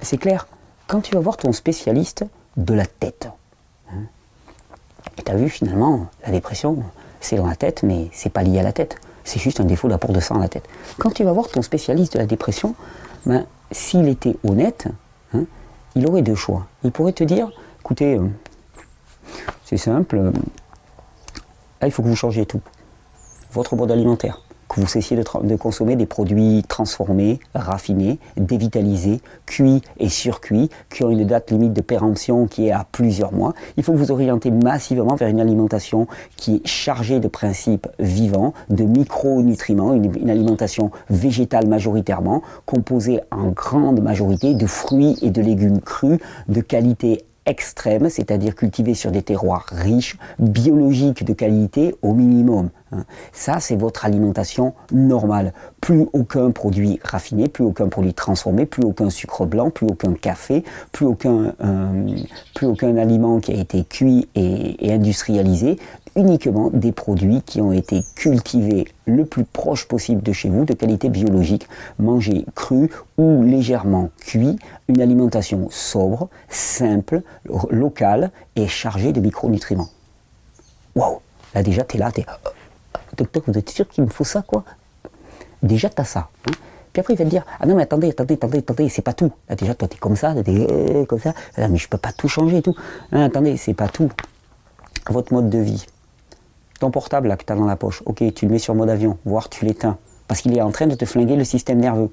c'est 0.00 0.18
clair, 0.18 0.46
quand 0.86 1.00
tu 1.00 1.14
vas 1.14 1.20
voir 1.20 1.36
ton 1.36 1.52
spécialiste 1.52 2.24
de 2.56 2.74
la 2.74 2.86
tête, 2.86 3.28
hein, 3.90 4.02
et 5.18 5.22
tu 5.22 5.30
as 5.30 5.36
vu 5.36 5.48
finalement, 5.48 6.06
la 6.24 6.32
dépression, 6.32 6.82
c'est 7.20 7.36
dans 7.36 7.46
la 7.46 7.56
tête, 7.56 7.82
mais 7.82 8.08
c'est 8.12 8.32
pas 8.32 8.42
lié 8.42 8.60
à 8.60 8.62
la 8.62 8.72
tête, 8.72 8.96
c'est 9.24 9.38
juste 9.38 9.60
un 9.60 9.64
défaut 9.64 9.88
d'apport 9.88 10.12
de 10.12 10.20
sang 10.20 10.36
à 10.36 10.40
la 10.40 10.48
tête. 10.48 10.68
Quand 10.98 11.10
tu 11.10 11.24
vas 11.24 11.32
voir 11.32 11.48
ton 11.48 11.62
spécialiste 11.62 12.14
de 12.14 12.18
la 12.18 12.26
dépression, 12.26 12.74
ben, 13.26 13.46
s'il 13.70 14.08
était 14.08 14.36
honnête, 14.44 14.88
hein, 15.34 15.44
il 15.94 16.06
aurait 16.06 16.22
deux 16.22 16.34
choix. 16.34 16.66
Il 16.82 16.92
pourrait 16.92 17.12
te 17.12 17.24
dire, 17.24 17.50
écoutez, 17.80 18.16
euh, 18.16 18.26
c'est 19.64 19.76
simple, 19.76 20.16
euh, 20.16 20.32
là 21.80 21.88
il 21.88 21.90
faut 21.90 22.02
que 22.02 22.08
vous 22.08 22.16
changiez 22.16 22.46
tout. 22.46 22.60
Votre 23.52 23.74
mode 23.74 23.90
alimentaire, 23.90 24.42
que 24.70 24.80
vous 24.80 24.86
cessiez 24.86 25.16
de, 25.16 25.56
consommer 25.56 25.96
des 25.96 26.06
produits 26.06 26.62
transformés, 26.68 27.40
raffinés, 27.54 28.20
dévitalisés, 28.36 29.20
cuits 29.44 29.82
et 29.98 30.08
surcuits, 30.08 30.70
qui 30.88 31.02
ont 31.02 31.10
une 31.10 31.26
date 31.26 31.50
limite 31.50 31.72
de 31.72 31.80
péremption 31.80 32.46
qui 32.46 32.68
est 32.68 32.70
à 32.70 32.86
plusieurs 32.90 33.32
mois. 33.32 33.54
Il 33.76 33.82
faut 33.82 33.92
que 33.92 33.98
vous 33.98 34.12
orientez 34.12 34.52
massivement 34.52 35.16
vers 35.16 35.28
une 35.28 35.40
alimentation 35.40 36.06
qui 36.36 36.56
est 36.56 36.66
chargée 36.66 37.18
de 37.18 37.26
principes 37.26 37.88
vivants, 37.98 38.54
de 38.68 38.84
micronutriments, 38.84 39.92
une, 39.92 40.16
une 40.16 40.30
alimentation 40.30 40.92
végétale 41.08 41.66
majoritairement, 41.66 42.42
composée 42.64 43.20
en 43.32 43.48
grande 43.48 44.00
majorité 44.00 44.54
de 44.54 44.66
fruits 44.66 45.16
et 45.22 45.30
de 45.30 45.42
légumes 45.42 45.80
crus, 45.80 46.20
de 46.48 46.60
qualité 46.60 47.24
extrême, 47.46 48.08
c'est-à-dire 48.08 48.54
cultivés 48.54 48.94
sur 48.94 49.10
des 49.10 49.22
terroirs 49.22 49.66
riches, 49.70 50.16
biologiques 50.38 51.24
de 51.24 51.32
qualité 51.32 51.94
au 52.02 52.12
minimum. 52.12 52.70
Hein. 52.92 53.04
Ça, 53.32 53.60
c'est 53.60 53.76
votre 53.76 54.04
alimentation 54.04 54.74
normale. 54.92 55.52
Plus 55.80 56.06
aucun 56.12 56.50
produit 56.50 57.00
raffiné, 57.02 57.48
plus 57.48 57.64
aucun 57.64 57.88
produit 57.88 58.14
transformé, 58.14 58.66
plus 58.66 58.84
aucun 58.84 59.10
sucre 59.10 59.46
blanc, 59.46 59.70
plus 59.70 59.86
aucun 59.86 60.12
café, 60.12 60.64
plus 60.92 61.06
aucun, 61.06 61.54
euh, 61.64 62.16
plus 62.54 62.66
aucun 62.66 62.96
aliment 62.96 63.40
qui 63.40 63.52
a 63.52 63.56
été 63.56 63.84
cuit 63.84 64.28
et 64.34 64.92
industrialisé, 64.92 65.78
uniquement 66.20 66.70
des 66.72 66.92
produits 66.92 67.42
qui 67.42 67.60
ont 67.60 67.72
été 67.72 68.02
cultivés 68.14 68.86
le 69.06 69.24
plus 69.24 69.44
proche 69.44 69.88
possible 69.88 70.22
de 70.22 70.32
chez 70.32 70.50
vous, 70.50 70.64
de 70.64 70.74
qualité 70.74 71.08
biologique, 71.08 71.66
mangés 71.98 72.44
crus 72.54 72.90
ou 73.16 73.42
légèrement 73.42 74.10
cuits, 74.18 74.58
une 74.88 75.00
alimentation 75.00 75.68
sobre, 75.70 76.28
simple, 76.48 77.22
locale 77.70 78.30
et 78.54 78.68
chargée 78.68 79.12
de 79.12 79.20
micronutriments. 79.20 79.88
Waouh 80.94 81.20
Là 81.54 81.62
déjà, 81.62 81.84
tu 81.84 81.96
es 81.96 82.00
là, 82.00 82.12
tu 82.12 82.20
es... 82.20 82.26
Docteur, 83.16 83.42
vous 83.46 83.58
êtes 83.58 83.70
sûr 83.70 83.88
qu'il 83.88 84.04
me 84.04 84.10
faut 84.10 84.24
ça, 84.24 84.42
quoi? 84.42 84.64
Déjà, 85.62 85.88
tu 85.88 86.00
as 86.00 86.04
ça. 86.04 86.28
Hein. 86.46 86.52
puis 86.92 87.00
après, 87.00 87.14
il 87.14 87.16
va 87.16 87.24
te 87.24 87.30
dire 87.30 87.44
Ah 87.58 87.66
non, 87.66 87.74
mais 87.74 87.82
attendez, 87.82 88.10
attendez, 88.10 88.34
attendez, 88.34 88.58
attendez, 88.58 88.88
c'est 88.88 89.02
pas 89.02 89.12
tout. 89.12 89.32
Là, 89.48 89.56
déjà, 89.56 89.74
toi, 89.74 89.88
tu 89.88 89.96
es 89.96 89.98
comme 89.98 90.16
ça, 90.16 90.34
tu 90.44 90.50
es 90.50 90.66
euh, 90.70 91.04
comme 91.06 91.18
ça. 91.18 91.34
Là, 91.56 91.68
mais 91.68 91.78
je 91.78 91.88
peux 91.88 91.98
pas 91.98 92.12
tout 92.12 92.28
changer 92.28 92.58
et 92.58 92.62
tout. 92.62 92.74
Non, 93.10 93.24
attendez, 93.24 93.56
c'est 93.56 93.74
pas 93.74 93.88
tout. 93.88 94.10
Votre 95.08 95.32
mode 95.32 95.50
de 95.50 95.58
vie, 95.58 95.86
ton 96.80 96.90
portable 96.90 97.28
là 97.28 97.36
que 97.36 97.44
tu 97.44 97.52
as 97.52 97.56
dans 97.56 97.66
la 97.66 97.76
poche, 97.76 98.02
ok, 98.06 98.34
tu 98.34 98.46
le 98.46 98.52
mets 98.52 98.58
sur 98.58 98.74
mode 98.74 98.90
avion, 98.90 99.18
voire 99.24 99.48
tu 99.48 99.64
l'éteins, 99.64 99.96
parce 100.26 100.40
qu'il 100.40 100.56
est 100.56 100.62
en 100.62 100.72
train 100.72 100.86
de 100.86 100.94
te 100.94 101.04
flinguer 101.04 101.36
le 101.36 101.44
système 101.44 101.78
nerveux. 101.78 102.10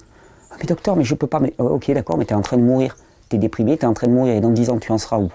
Ah, 0.51 0.55
mais 0.59 0.65
docteur, 0.65 0.95
mais 0.95 1.03
je 1.03 1.15
peux 1.15 1.27
pas, 1.27 1.39
mais 1.39 1.53
oh, 1.57 1.63
ok, 1.63 1.91
d'accord, 1.91 2.17
mais 2.17 2.25
tu 2.25 2.33
es 2.33 2.35
en 2.35 2.41
train 2.41 2.57
de 2.57 2.61
mourir. 2.61 2.95
Tu 3.29 3.35
es 3.35 3.39
déprimé, 3.39 3.77
tu 3.77 3.83
es 3.83 3.87
en 3.87 3.93
train 3.93 4.07
de 4.07 4.13
mourir, 4.13 4.35
et 4.35 4.41
dans 4.41 4.51
10 4.51 4.69
ans, 4.69 4.77
tu 4.77 4.91
en 4.91 4.97
seras 4.97 5.19
où? 5.19 5.29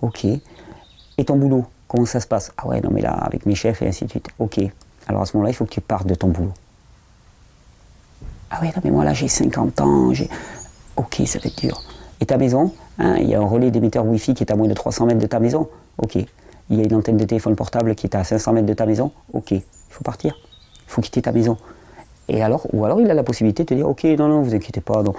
Ok. 0.00 0.24
Et 0.24 1.24
ton 1.24 1.36
boulot, 1.36 1.64
comment 1.88 2.06
ça 2.06 2.20
se 2.20 2.26
passe? 2.26 2.52
Ah 2.56 2.68
ouais, 2.68 2.80
non, 2.80 2.90
mais 2.92 3.02
là, 3.02 3.12
avec 3.12 3.46
mes 3.46 3.54
chefs 3.54 3.82
et 3.82 3.88
ainsi 3.88 4.04
de 4.04 4.10
suite. 4.10 4.28
Ok. 4.38 4.60
Alors 5.08 5.22
à 5.22 5.26
ce 5.26 5.36
moment-là, 5.36 5.50
il 5.50 5.54
faut 5.54 5.64
que 5.64 5.70
tu 5.70 5.80
partes 5.80 6.06
de 6.06 6.14
ton 6.14 6.28
boulot. 6.28 6.52
Ah 8.50 8.60
ouais, 8.60 8.68
non, 8.68 8.82
mais 8.84 8.90
moi 8.90 9.04
là, 9.04 9.12
j'ai 9.12 9.28
50 9.28 9.80
ans, 9.80 10.12
j'ai. 10.12 10.28
Ok, 10.96 11.22
ça 11.26 11.38
va 11.38 11.46
être 11.46 11.58
dur. 11.58 11.82
Et 12.20 12.26
ta 12.26 12.36
maison 12.36 12.72
hein, 12.98 13.16
Il 13.16 13.28
y 13.28 13.34
a 13.34 13.40
un 13.40 13.46
relais 13.46 13.70
d'émetteur 13.70 14.06
Wi-Fi 14.06 14.34
qui 14.34 14.44
est 14.44 14.52
à 14.52 14.56
moins 14.56 14.68
de 14.68 14.74
300 14.74 15.06
mètres 15.06 15.18
de 15.18 15.26
ta 15.26 15.40
maison 15.40 15.68
Ok 15.98 16.18
il 16.70 16.78
y 16.78 16.82
a 16.82 16.84
une 16.84 16.94
antenne 16.94 17.16
de 17.16 17.24
téléphone 17.24 17.56
portable 17.56 17.94
qui 17.94 18.06
est 18.06 18.16
à 18.16 18.24
500 18.24 18.52
mètres 18.52 18.66
de 18.66 18.74
ta 18.74 18.86
maison, 18.86 19.12
ok, 19.32 19.50
il 19.52 19.62
faut 19.90 20.04
partir, 20.04 20.34
il 20.86 20.90
faut 20.90 21.02
quitter 21.02 21.22
ta 21.22 21.32
maison. 21.32 21.56
Et 22.28 22.42
alors, 22.42 22.66
ou 22.72 22.84
alors 22.84 23.00
il 23.00 23.10
a 23.10 23.14
la 23.14 23.24
possibilité 23.24 23.64
de 23.64 23.68
te 23.68 23.74
dire, 23.74 23.88
ok, 23.88 24.04
non, 24.04 24.28
non, 24.28 24.42
vous 24.42 24.54
inquiétez 24.54 24.80
pas, 24.80 25.02
non, 25.02 25.14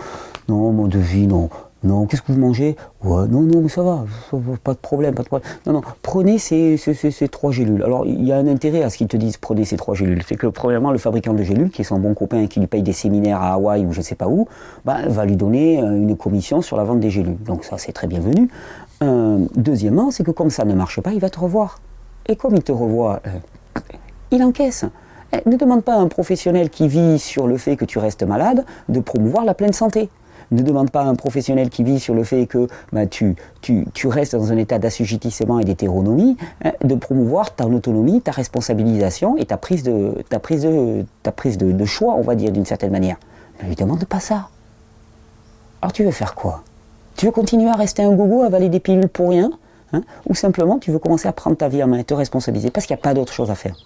non, 0.47 0.71
mon 0.71 0.87
devis, 0.87 1.27
non, 1.27 1.49
non, 1.83 2.05
qu'est-ce 2.05 2.21
que 2.21 2.31
vous 2.31 2.39
mangez? 2.39 2.77
Ouais, 3.03 3.27
non, 3.27 3.41
non, 3.41 3.67
ça 3.67 3.83
va, 3.83 4.05
pas 4.63 4.73
de 4.73 4.77
problème, 4.77 5.13
pas 5.13 5.23
de 5.23 5.27
problème. 5.27 5.49
Non, 5.65 5.73
non, 5.73 5.81
prenez 6.01 6.37
ces, 6.37 6.77
ces, 6.77 7.27
trois 7.27 7.51
gélules. 7.51 7.83
Alors, 7.83 8.05
il 8.05 8.23
y 8.23 8.31
a 8.31 8.37
un 8.37 8.47
intérêt 8.47 8.83
à 8.83 8.89
ce 8.89 8.97
qu'ils 8.97 9.09
te 9.09 9.17
disent, 9.17 9.35
prenez 9.35 9.65
ces 9.65 9.75
trois 9.75 9.93
gélules. 9.93 10.21
C'est 10.25 10.37
que, 10.37 10.47
premièrement, 10.47 10.91
le 10.91 10.97
fabricant 10.97 11.33
de 11.33 11.43
gélules, 11.43 11.69
qui 11.71 11.81
est 11.81 11.85
son 11.85 11.99
bon 11.99 12.13
copain 12.13 12.41
et 12.41 12.47
qui 12.47 12.61
lui 12.61 12.67
paye 12.67 12.83
des 12.83 12.93
séminaires 12.93 13.41
à 13.41 13.53
Hawaï 13.53 13.85
ou 13.85 13.91
je 13.91 13.99
ne 13.99 14.03
sais 14.03 14.15
pas 14.15 14.29
où, 14.29 14.47
bah, 14.85 14.99
va 15.07 15.25
lui 15.25 15.35
donner 15.35 15.81
euh, 15.81 15.97
une 15.97 16.15
commission 16.15 16.61
sur 16.61 16.77
la 16.77 16.85
vente 16.85 17.01
des 17.01 17.09
gélules. 17.09 17.37
Donc 17.43 17.65
ça, 17.65 17.77
c'est 17.77 17.91
très 17.91 18.07
bienvenu. 18.07 18.49
Euh, 19.03 19.45
deuxièmement, 19.55 20.11
c'est 20.11 20.23
que 20.23 20.31
comme 20.31 20.49
ça 20.49 20.65
ne 20.65 20.73
marche 20.73 21.01
pas, 21.01 21.11
il 21.11 21.19
va 21.19 21.29
te 21.29 21.39
revoir. 21.39 21.79
Et 22.27 22.35
comme 22.35 22.55
il 22.55 22.63
te 22.63 22.71
revoit, 22.71 23.21
euh, 23.27 23.81
il 24.31 24.43
encaisse. 24.43 24.85
Ne 25.45 25.57
demande 25.57 25.83
pas 25.83 25.95
à 25.95 25.97
un 25.97 26.07
professionnel 26.07 26.69
qui 26.69 26.87
vit 26.87 27.19
sur 27.19 27.47
le 27.47 27.57
fait 27.57 27.75
que 27.75 27.85
tu 27.85 27.99
restes 27.99 28.23
malade 28.23 28.65
de 28.87 28.99
promouvoir 28.99 29.43
la 29.45 29.53
pleine 29.53 29.73
santé. 29.73 30.09
Ne 30.51 30.61
demande 30.61 30.91
pas 30.91 31.01
à 31.01 31.05
un 31.05 31.15
professionnel 31.15 31.69
qui 31.69 31.83
vit 31.83 31.99
sur 31.99 32.13
le 32.13 32.23
fait 32.23 32.45
que 32.45 32.67
bah, 32.91 33.07
tu, 33.07 33.35
restes 34.05 34.35
dans 34.35 34.51
un 34.51 34.57
état 34.57 34.77
d'assujettissement 34.77 35.59
et 35.59 35.63
d'hétéronomie 35.63 36.37
hein, 36.63 36.73
de 36.83 36.95
promouvoir 36.95 37.55
ta 37.55 37.65
autonomie, 37.65 38.21
ta 38.21 38.31
responsabilisation 38.31 39.35
et 39.37 39.45
ta 39.45 39.57
prise 39.57 39.83
de, 39.83 40.13
de, 40.31 41.85
choix, 41.85 42.13
on 42.13 42.21
va 42.21 42.35
dire 42.35 42.51
d'une 42.51 42.65
certaine 42.65 42.91
manière. 42.91 43.17
Ne 43.63 43.69
lui 43.69 43.75
demande 43.75 44.05
pas 44.05 44.19
ça. 44.19 44.49
Alors 45.81 45.91
tu 45.91 46.03
veux 46.03 46.11
faire 46.11 46.35
quoi? 46.35 46.63
Tu 47.23 47.27
veux 47.27 47.31
continuer 47.31 47.69
à 47.69 47.77
rester 47.77 48.03
un 48.03 48.11
gogo, 48.11 48.41
avaler 48.41 48.67
des 48.67 48.81
pilules 48.81 49.07
pour 49.07 49.29
rien 49.29 49.49
hein, 49.93 50.01
Ou 50.27 50.35
simplement 50.35 50.77
tu 50.77 50.91
veux 50.91 50.99
commencer 50.99 51.29
à 51.29 51.31
prendre 51.31 51.55
ta 51.55 51.69
vie 51.69 51.81
en 51.81 51.87
main 51.87 51.99
et 51.99 52.03
te 52.03 52.13
responsabiliser 52.13 52.69
parce 52.69 52.85
qu'il 52.85 52.93
n'y 52.93 52.99
a 52.99 53.01
pas 53.01 53.13
d'autre 53.13 53.31
chose 53.31 53.49
à 53.49 53.55
faire. 53.55 53.77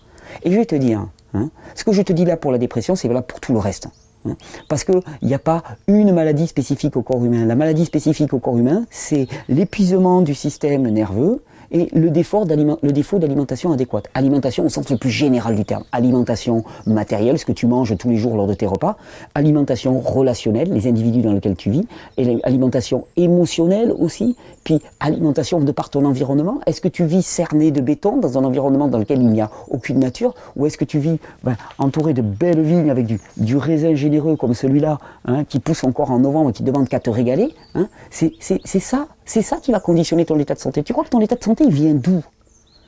Et 0.42 0.52
je 0.52 0.58
vais 0.58 0.66
te 0.66 0.74
dire, 0.74 1.06
hein, 1.36 1.52
ce 1.76 1.84
que 1.84 1.92
je 1.92 2.02
te 2.02 2.12
dis 2.14 2.26
là 2.26 2.36
pour 2.36 2.52
la 2.52 2.58
dépression, 2.58 2.96
c'est 2.96 3.08
valable 3.08 3.28
pour 3.28 3.40
tout 3.40 3.54
le 3.54 3.60
reste. 3.60 3.90
Hein. 4.26 4.38
Parce 4.68 4.84
qu'il 4.84 5.04
n'y 5.22 5.36
a 5.36 5.40
pas 5.40 5.62
une 5.88 6.14
maladie 6.14 6.48
spécifique 6.48 6.98
au 6.98 7.04
corps 7.04 7.24
humain. 7.24 7.46
La 7.46 7.54
maladie 7.54 7.86
spécifique 7.86 8.34
au 8.34 8.40
corps 8.40 8.58
humain, 8.58 8.86
c'est 8.90 9.28
l'épuisement 9.50 10.24
du 10.24 10.34
système 10.34 10.90
nerveux 10.90 11.44
et 11.72 11.90
le 11.94 12.10
défaut 12.10 12.46
d'alimentation 12.46 13.72
adéquate. 13.72 14.06
Alimentation 14.14 14.66
au 14.66 14.70
sens 14.70 14.90
le 14.90 14.98
plus 14.98 15.10
général 15.10 15.56
du 15.56 15.66
terme. 15.66 15.84
Alimentation 15.92 16.64
matérielle, 16.86 17.38
ce 17.38 17.46
que 17.46 17.52
tu 17.52 17.68
manges 17.68 17.96
tous 17.98 18.10
les 18.10 18.18
jours 18.18 18.36
lors 18.36 18.48
de 18.48 18.54
tes 18.54 18.66
repas. 18.66 18.98
Alimentation 19.36 20.00
relationnelle, 20.00 20.72
les 20.72 20.88
individus 20.88 21.22
dans 21.22 21.34
lesquels 21.34 21.56
tu 21.56 21.70
vis. 21.70 21.88
Et 22.18 22.40
alimentation 22.44 23.06
émotionnelle 23.16 23.94
aussi. 23.98 24.36
Puis 24.64 24.82
alimentation 25.00 25.60
de 25.60 25.72
par 25.72 25.90
ton 25.90 26.06
environnement. 26.06 26.60
Est-ce 26.66 26.82
que 26.82 26.88
tu 26.88 27.06
vis 27.06 27.24
cerné 27.24 27.72
de 27.72 27.82
béton 27.82 28.18
dans 28.18 28.38
un 28.38 28.44
environnement 28.44 28.88
dans 28.88 28.98
lequel 28.98 29.22
il 29.22 29.30
n'y 29.30 29.42
a 29.42 29.50
aucune 29.70 30.00
nature? 30.00 30.34
Ou 30.56 30.66
est-ce 30.66 30.78
que 30.78 30.86
tu 30.86 31.00
vis 31.00 31.20
ben, 31.44 31.56
entouré 31.78 32.14
de 32.14 32.22
belles 32.22 32.62
vignes 32.62 32.90
avec 32.90 33.06
du, 33.06 33.20
du 33.38 33.58
raisin 33.58 33.96
généreux 33.96 34.36
comme 34.36 34.54
celui-là, 34.54 34.98
hein, 35.26 35.44
qui 35.44 35.60
pousse 35.60 35.84
encore 35.84 36.12
en 36.12 36.20
novembre 36.20 36.52
qui 36.52 36.64
demande 36.64 36.88
qu'à 36.88 37.00
te 37.00 37.10
régaler 37.10 37.54
hein? 37.76 37.88
C'est 38.10 38.80
ça 38.80 39.08
c'est 39.28 39.42
ça 39.42 39.58
qui 39.58 39.72
va 39.72 39.80
conditionner 39.80 40.26
ton 40.26 40.40
état 40.40 40.56
de 40.56 40.60
santé. 40.60 40.82
Tu 40.82 40.94
crois 40.94 41.04
que 41.04 41.10
ton 41.10 41.20
état 41.20 41.36
de 41.36 41.44
santé 41.44 41.66
il 41.66 41.74
vient 41.74 41.94
d'où? 41.94 42.24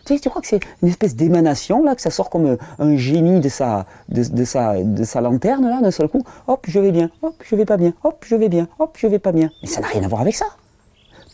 Tu, 0.06 0.18
crois 0.28 0.42
que 0.42 0.48
c'est 0.48 0.62
une 0.82 0.88
espèce 0.90 1.16
d'émanation 1.16 1.84
là, 1.84 1.94
que 1.94 2.02
ça 2.02 2.10
sort 2.10 2.32
comme 2.32 2.48
euh, 2.48 2.58
un 2.80 2.98
génie 2.98 3.42
de 3.42 3.50
sa, 3.50 3.86
de, 4.08 4.44
sa, 4.44 4.82
de 4.82 5.04
sa 5.04 5.22
lanterne 5.22 5.70
là, 5.70 5.82
d'un 5.82 5.92
seul 5.92 6.08
coup. 6.08 6.24
Hop, 6.48 6.66
je 6.68 6.80
vais 6.80 6.92
bien. 6.92 7.12
Hop, 7.22 7.36
je 7.48 7.56
vais 7.56 7.66
pas 7.66 7.78
bien. 7.78 7.94
Hop, 8.04 8.26
je 8.28 8.36
vais 8.36 8.50
bien. 8.50 8.68
Hop, 8.80 8.98
je 8.98 9.06
vais 9.06 9.20
pas 9.20 9.32
bien. 9.32 9.52
Mais 9.62 9.68
ça 9.68 9.82
n'a 9.82 9.88
rien 9.88 10.02
à 10.04 10.08
voir 10.08 10.22
avec 10.22 10.36
ça. 10.36 10.46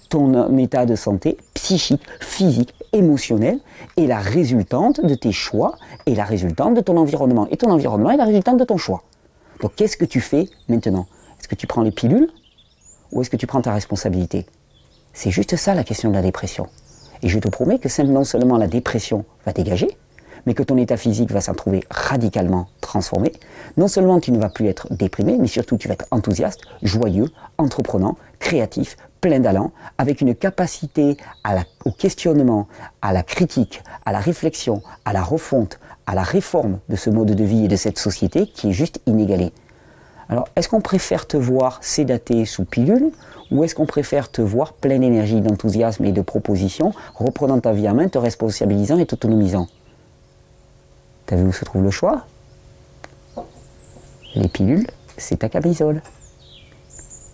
Ton 0.10 0.34
euh, 0.34 0.58
état 0.58 0.86
de 0.86 0.96
santé 0.96 1.38
psychique, 1.54 2.04
physique, 2.20 2.74
émotionnel 2.92 3.60
est 3.96 4.08
la 4.08 4.20
résultante 4.20 5.06
de 5.06 5.16
tes 5.16 5.32
choix 5.32 5.76
et 6.06 6.16
la 6.16 6.26
résultante 6.26 6.74
de 6.74 6.82
ton 6.82 6.98
environnement. 6.98 7.48
Et 7.52 7.58
ton 7.58 7.70
environnement 7.72 8.12
est 8.12 8.18
la 8.18 8.26
résultante 8.26 8.58
de 8.58 8.66
ton 8.66 8.78
choix. 8.78 9.04
Donc 9.62 9.76
qu'est-ce 9.76 9.96
que 9.96 10.06
tu 10.06 10.20
fais 10.20 10.50
maintenant? 10.68 11.08
Est-ce 11.40 11.48
que 11.48 11.56
tu 11.56 11.68
prends 11.68 11.84
les 11.84 11.92
pilules? 11.92 12.30
Ou 13.14 13.22
est-ce 13.22 13.30
que 13.30 13.38
tu 13.38 13.48
prends 13.48 13.62
ta 13.62 13.72
responsabilité? 13.72 14.46
C'est 15.16 15.32
juste 15.32 15.56
ça 15.56 15.74
la 15.74 15.84
question 15.84 16.10
de 16.10 16.14
la 16.14 16.22
dépression. 16.22 16.68
Et 17.24 17.30
je 17.30 17.40
te 17.40 17.48
promets 17.48 17.80
que 17.80 18.02
non 18.04 18.26
seulement 18.26 18.58
la 18.58 18.68
dépression 18.68 19.26
va 19.46 19.54
dégager, 19.54 19.98
mais 20.46 20.54
que 20.54 20.62
ton 20.62 20.78
état 20.78 20.98
physique 20.98 21.32
va 21.32 21.42
s'en 21.42 21.56
trouver 21.56 21.84
radicalement 21.90 22.68
transformé. 22.82 23.32
Non 23.78 23.88
seulement 23.88 24.20
tu 24.20 24.32
ne 24.32 24.38
vas 24.38 24.50
plus 24.50 24.68
être 24.68 24.94
déprimé, 24.94 25.38
mais 25.40 25.48
surtout 25.48 25.78
tu 25.78 25.88
vas 25.88 25.96
être 25.96 26.06
enthousiaste, 26.12 26.62
joyeux, 26.84 27.30
entreprenant, 27.58 28.18
créatif, 28.40 28.98
plein 29.22 29.40
d'allant, 29.40 29.72
avec 29.98 30.22
une 30.22 30.36
capacité 30.36 31.18
au 31.86 31.92
questionnement, 31.92 32.68
à 33.02 33.14
la 33.14 33.24
critique, 33.24 33.82
à 34.06 34.12
la 34.12 34.20
réflexion, 34.20 34.84
à 35.06 35.14
la 35.14 35.24
refonte, 35.24 35.80
à 36.06 36.14
la 36.14 36.24
réforme 36.24 36.80
de 36.90 36.96
ce 36.96 37.10
mode 37.10 37.32
de 37.32 37.44
vie 37.44 37.66
et 37.66 37.70
de 37.70 37.76
cette 37.78 37.98
société 37.98 38.48
qui 38.48 38.70
est 38.70 38.74
juste 38.74 39.00
inégalée. 39.08 39.52
Alors, 40.30 40.48
est-ce 40.56 40.70
qu'on 40.70 40.82
préfère 40.82 41.28
te 41.28 41.38
voir 41.38 41.80
sédaté 41.82 42.46
sous 42.46 42.66
pilule 42.66 43.12
ou 43.52 43.64
est-ce 43.64 43.76
qu'on 43.76 43.86
préfère 43.86 44.32
te 44.32 44.42
voir 44.42 44.74
plein 44.74 44.98
d'énergie, 44.98 45.40
d'enthousiasme 45.40 46.04
et 46.06 46.12
de 46.12 46.22
propositions, 46.22 46.94
reprenant 47.14 47.60
ta 47.60 47.74
vie 47.74 47.88
en 47.88 47.94
main, 47.94 48.08
te 48.08 48.18
responsabilisant 48.18 48.98
et 48.98 49.06
t'autonomisant? 49.06 49.68
T'as 51.28 51.36
vu 51.36 51.44
où 51.44 51.54
se 51.54 51.64
trouve 51.64 51.84
le 51.84 51.92
choix? 51.92 52.26
Les 54.34 54.48
pilules, 54.48 54.88
c'est 55.18 55.38
ta 55.38 55.50
camisole. 55.50 56.02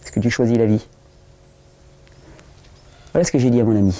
Est-ce 0.04 0.12
que 0.12 0.20
tu 0.20 0.30
choisis 0.30 0.58
la 0.58 0.66
vie? 0.66 0.86
Voilà 3.14 3.24
ce 3.26 3.32
que 3.32 3.40
j'ai 3.40 3.50
dit 3.50 3.62
à 3.62 3.64
mon 3.64 3.76
ami. 3.76 3.98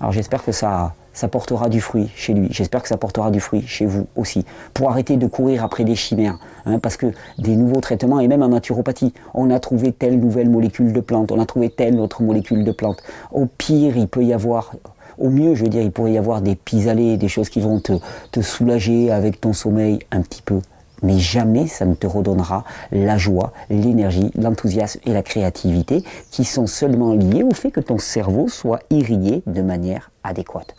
Alors 0.00 0.12
j'espère 0.12 0.42
que 0.44 0.52
ça 0.52 0.94
ça 1.16 1.28
portera 1.28 1.70
du 1.70 1.80
fruit 1.80 2.10
chez 2.14 2.34
lui. 2.34 2.48
J'espère 2.50 2.82
que 2.82 2.88
ça 2.88 2.98
portera 2.98 3.30
du 3.30 3.40
fruit 3.40 3.64
chez 3.66 3.86
vous 3.86 4.06
aussi. 4.16 4.44
Pour 4.74 4.90
arrêter 4.90 5.16
de 5.16 5.26
courir 5.26 5.64
après 5.64 5.82
des 5.82 5.96
chimères. 5.96 6.38
Hein, 6.66 6.78
parce 6.78 6.98
que 6.98 7.06
des 7.38 7.56
nouveaux 7.56 7.80
traitements, 7.80 8.20
et 8.20 8.28
même 8.28 8.42
en 8.42 8.48
naturopathie, 8.48 9.14
on 9.32 9.48
a 9.50 9.58
trouvé 9.58 9.92
telle 9.92 10.20
nouvelle 10.20 10.50
molécule 10.50 10.92
de 10.92 11.00
plante, 11.00 11.32
on 11.32 11.40
a 11.40 11.46
trouvé 11.46 11.70
telle 11.70 11.98
autre 12.00 12.22
molécule 12.22 12.64
de 12.64 12.70
plante. 12.70 13.02
Au 13.32 13.46
pire, 13.46 13.96
il 13.96 14.08
peut 14.08 14.24
y 14.24 14.34
avoir 14.34 14.72
au 15.16 15.30
mieux, 15.30 15.54
je 15.54 15.62
veux 15.64 15.70
dire, 15.70 15.80
il 15.80 15.90
pourrait 15.90 16.12
y 16.12 16.18
avoir 16.18 16.42
des 16.42 16.54
pis 16.54 16.84
des 16.84 17.28
choses 17.28 17.48
qui 17.48 17.60
vont 17.60 17.80
te, 17.80 17.94
te, 18.30 18.42
soulager 18.42 19.10
avec 19.10 19.40
ton 19.40 19.54
sommeil 19.54 20.00
un 20.10 20.20
petit 20.20 20.42
peu. 20.42 20.60
Mais 21.02 21.18
jamais 21.18 21.66
ça 21.66 21.86
ne 21.86 21.94
te 21.94 22.06
redonnera 22.06 22.64
la 22.92 23.16
joie, 23.16 23.54
l'énergie, 23.70 24.30
l'enthousiasme 24.34 25.00
et 25.06 25.14
la 25.14 25.22
créativité 25.22 26.04
qui 26.30 26.44
sont 26.44 26.66
seulement 26.66 27.14
liés 27.14 27.42
au 27.42 27.52
fait 27.52 27.70
que 27.70 27.80
ton 27.80 27.96
cerveau 27.96 28.48
soit 28.48 28.80
irrigué 28.90 29.42
de 29.46 29.62
manière 29.62 30.10
adéquate. 30.24 30.74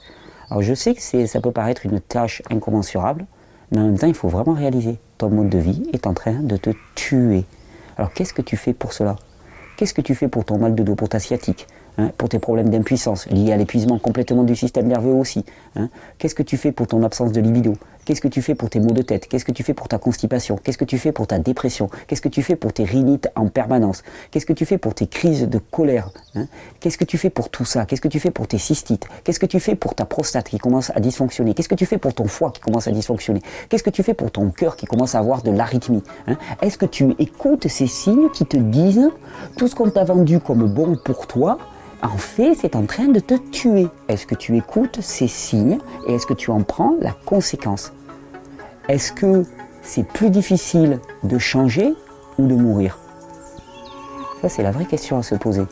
Alors 0.50 0.64
je 0.64 0.74
sais 0.74 0.94
que 0.96 1.26
ça 1.26 1.42
peut 1.42 1.52
paraître 1.52 1.86
une 1.86 2.00
tâche 2.00 2.42
incommensurable, 2.50 3.26
mais 3.72 3.80
en 3.80 3.86
même 3.86 3.98
temps, 4.00 4.08
il 4.08 4.14
faut 4.14 4.30
vraiment 4.30 4.54
réaliser. 4.54 4.98
Ton 5.18 5.30
mode 5.30 5.50
de 5.50 5.58
vie 5.58 5.84
est 5.94 6.08
en 6.08 6.14
train 6.14 6.40
de 6.42 6.58
te 6.58 6.70
tuer. 6.96 7.46
Alors 7.98 8.14
qu'est-ce 8.14 8.34
que 8.34 8.42
tu 8.42 8.56
fais 8.56 8.74
pour 8.74 8.94
cela? 8.94 9.16
Qu'est-ce 9.76 9.94
que 9.94 10.02
tu 10.02 10.16
fais 10.16 10.28
pour 10.28 10.46
ton 10.46 10.58
mal 10.58 10.76
de 10.76 10.84
dos, 10.84 10.96
pour 10.96 11.10
ta 11.10 11.20
sciatique 11.20 11.68
Hein, 12.00 12.12
pour 12.16 12.30
tes 12.30 12.38
problèmes 12.38 12.70
d'impuissance 12.70 13.28
liés 13.28 13.52
à 13.52 13.58
l'épuisement 13.58 13.98
complètement 13.98 14.44
du 14.44 14.56
système 14.56 14.86
nerveux 14.86 15.14
aussi. 15.14 15.44
Hein? 15.76 15.90
Qu'est-ce 16.20 16.36
que 16.36 16.44
tu 16.44 16.56
fais 16.56 16.72
pour 16.72 16.86
ton 16.86 17.02
absence 17.02 17.32
de 17.32 17.42
libido? 17.42 17.74
Qu'est-ce 18.08 18.22
que 18.22 18.30
tu 18.30 18.42
fais 18.42 18.56
pour 18.56 18.70
tes 18.70 18.80
maux 18.80 18.94
de 18.94 19.02
tête 19.02 19.28
Qu'est-ce 19.28 19.44
que 19.44 19.52
tu 19.52 19.64
fais 19.64 19.74
pour 19.74 19.90
ta 19.90 19.98
constipation 19.98 20.56
Qu'est-ce 20.56 20.78
que 20.78 20.86
tu 20.86 20.98
fais 20.98 21.12
pour 21.12 21.28
ta 21.28 21.40
dépression 21.40 21.90
Qu'est-ce 22.08 22.22
que 22.22 22.30
tu 22.30 22.42
fais 22.42 22.56
pour 22.56 22.72
tes 22.72 22.86
rhinites 22.86 23.30
en 23.36 23.48
permanence 23.50 24.02
Qu'est-ce 24.32 24.46
que 24.46 24.54
tu 24.54 24.66
fais 24.66 24.78
pour 24.78 24.94
tes 24.94 25.08
crises 25.08 25.50
de 25.50 25.58
colère 25.58 26.12
hein? 26.34 26.46
Qu'est-ce 26.80 26.98
que 26.98 27.04
tu 27.04 27.18
fais 27.18 27.30
pour 27.30 27.50
tout 27.50 27.66
ça 27.66 27.86
Qu'est-ce 27.86 28.00
que 28.00 28.08
tu 28.08 28.22
fais 28.22 28.32
pour 28.32 28.48
tes 28.48 28.60
cystites 28.60 29.08
Qu'est-ce 29.26 29.42
que 29.42 29.46
tu 29.46 29.60
fais 29.60 29.76
pour 29.76 29.94
ta 29.94 30.06
prostate 30.06 30.48
qui 30.48 30.58
commence 30.58 30.90
à 30.96 31.02
dysfonctionner 31.02 31.54
Qu'est-ce 31.54 31.68
que 31.68 31.76
tu 31.76 31.86
fais 31.86 31.98
pour 31.98 32.14
ton 32.14 32.30
foie 32.30 32.52
qui 32.52 32.62
commence 32.62 32.88
à 32.88 32.92
dysfonctionner 32.92 33.42
Qu'est-ce 33.68 33.84
que 33.84 33.90
tu 33.90 34.04
fais 34.04 34.14
pour 34.14 34.32
ton 34.32 34.52
cœur 34.52 34.78
qui 34.78 34.86
commence 34.86 35.14
à 35.14 35.20
avoir 35.20 35.44
de 35.44 35.52
l'arythmie 35.52 36.04
Est-ce 36.62 36.78
que 36.78 36.86
tu 36.86 37.14
écoutes 37.20 37.68
ces 37.68 37.88
signes 37.88 38.30
qui 38.30 38.46
te 38.46 38.56
disent 38.56 39.12
tout 39.58 39.68
ce 39.68 39.76
qu'on 39.76 39.90
t'a 39.90 40.06
vendu 40.06 40.40
comme 40.40 40.64
bon 40.64 40.96
pour 40.96 41.28
toi 41.28 41.58
en 42.04 42.18
fait, 42.18 42.54
c'est 42.54 42.76
en 42.76 42.86
train 42.86 43.08
de 43.08 43.20
te 43.20 43.34
tuer. 43.34 43.88
Est-ce 44.08 44.28
que 44.28 44.36
tu 44.36 44.56
écoutes 44.56 45.02
ces 45.02 45.28
signes 45.28 45.80
et 46.08 46.14
est-ce 46.14 46.28
que 46.28 46.36
tu 46.36 46.52
en 46.52 46.62
prends 46.62 46.96
la 47.02 47.12
conséquence 47.26 47.92
Est-ce 48.88 49.12
que 49.12 49.44
c'est 49.82 50.08
plus 50.08 50.30
difficile 50.30 51.00
de 51.24 51.38
changer 51.38 51.94
ou 52.38 52.48
de 52.48 52.56
mourir? 52.56 53.00
Ça, 54.42 54.50
c'est 54.50 54.64
la 54.64 54.72
vraie 54.72 54.86
question 54.86 55.18
à 55.18 55.24
se 55.24 55.36
poser. 55.36 55.64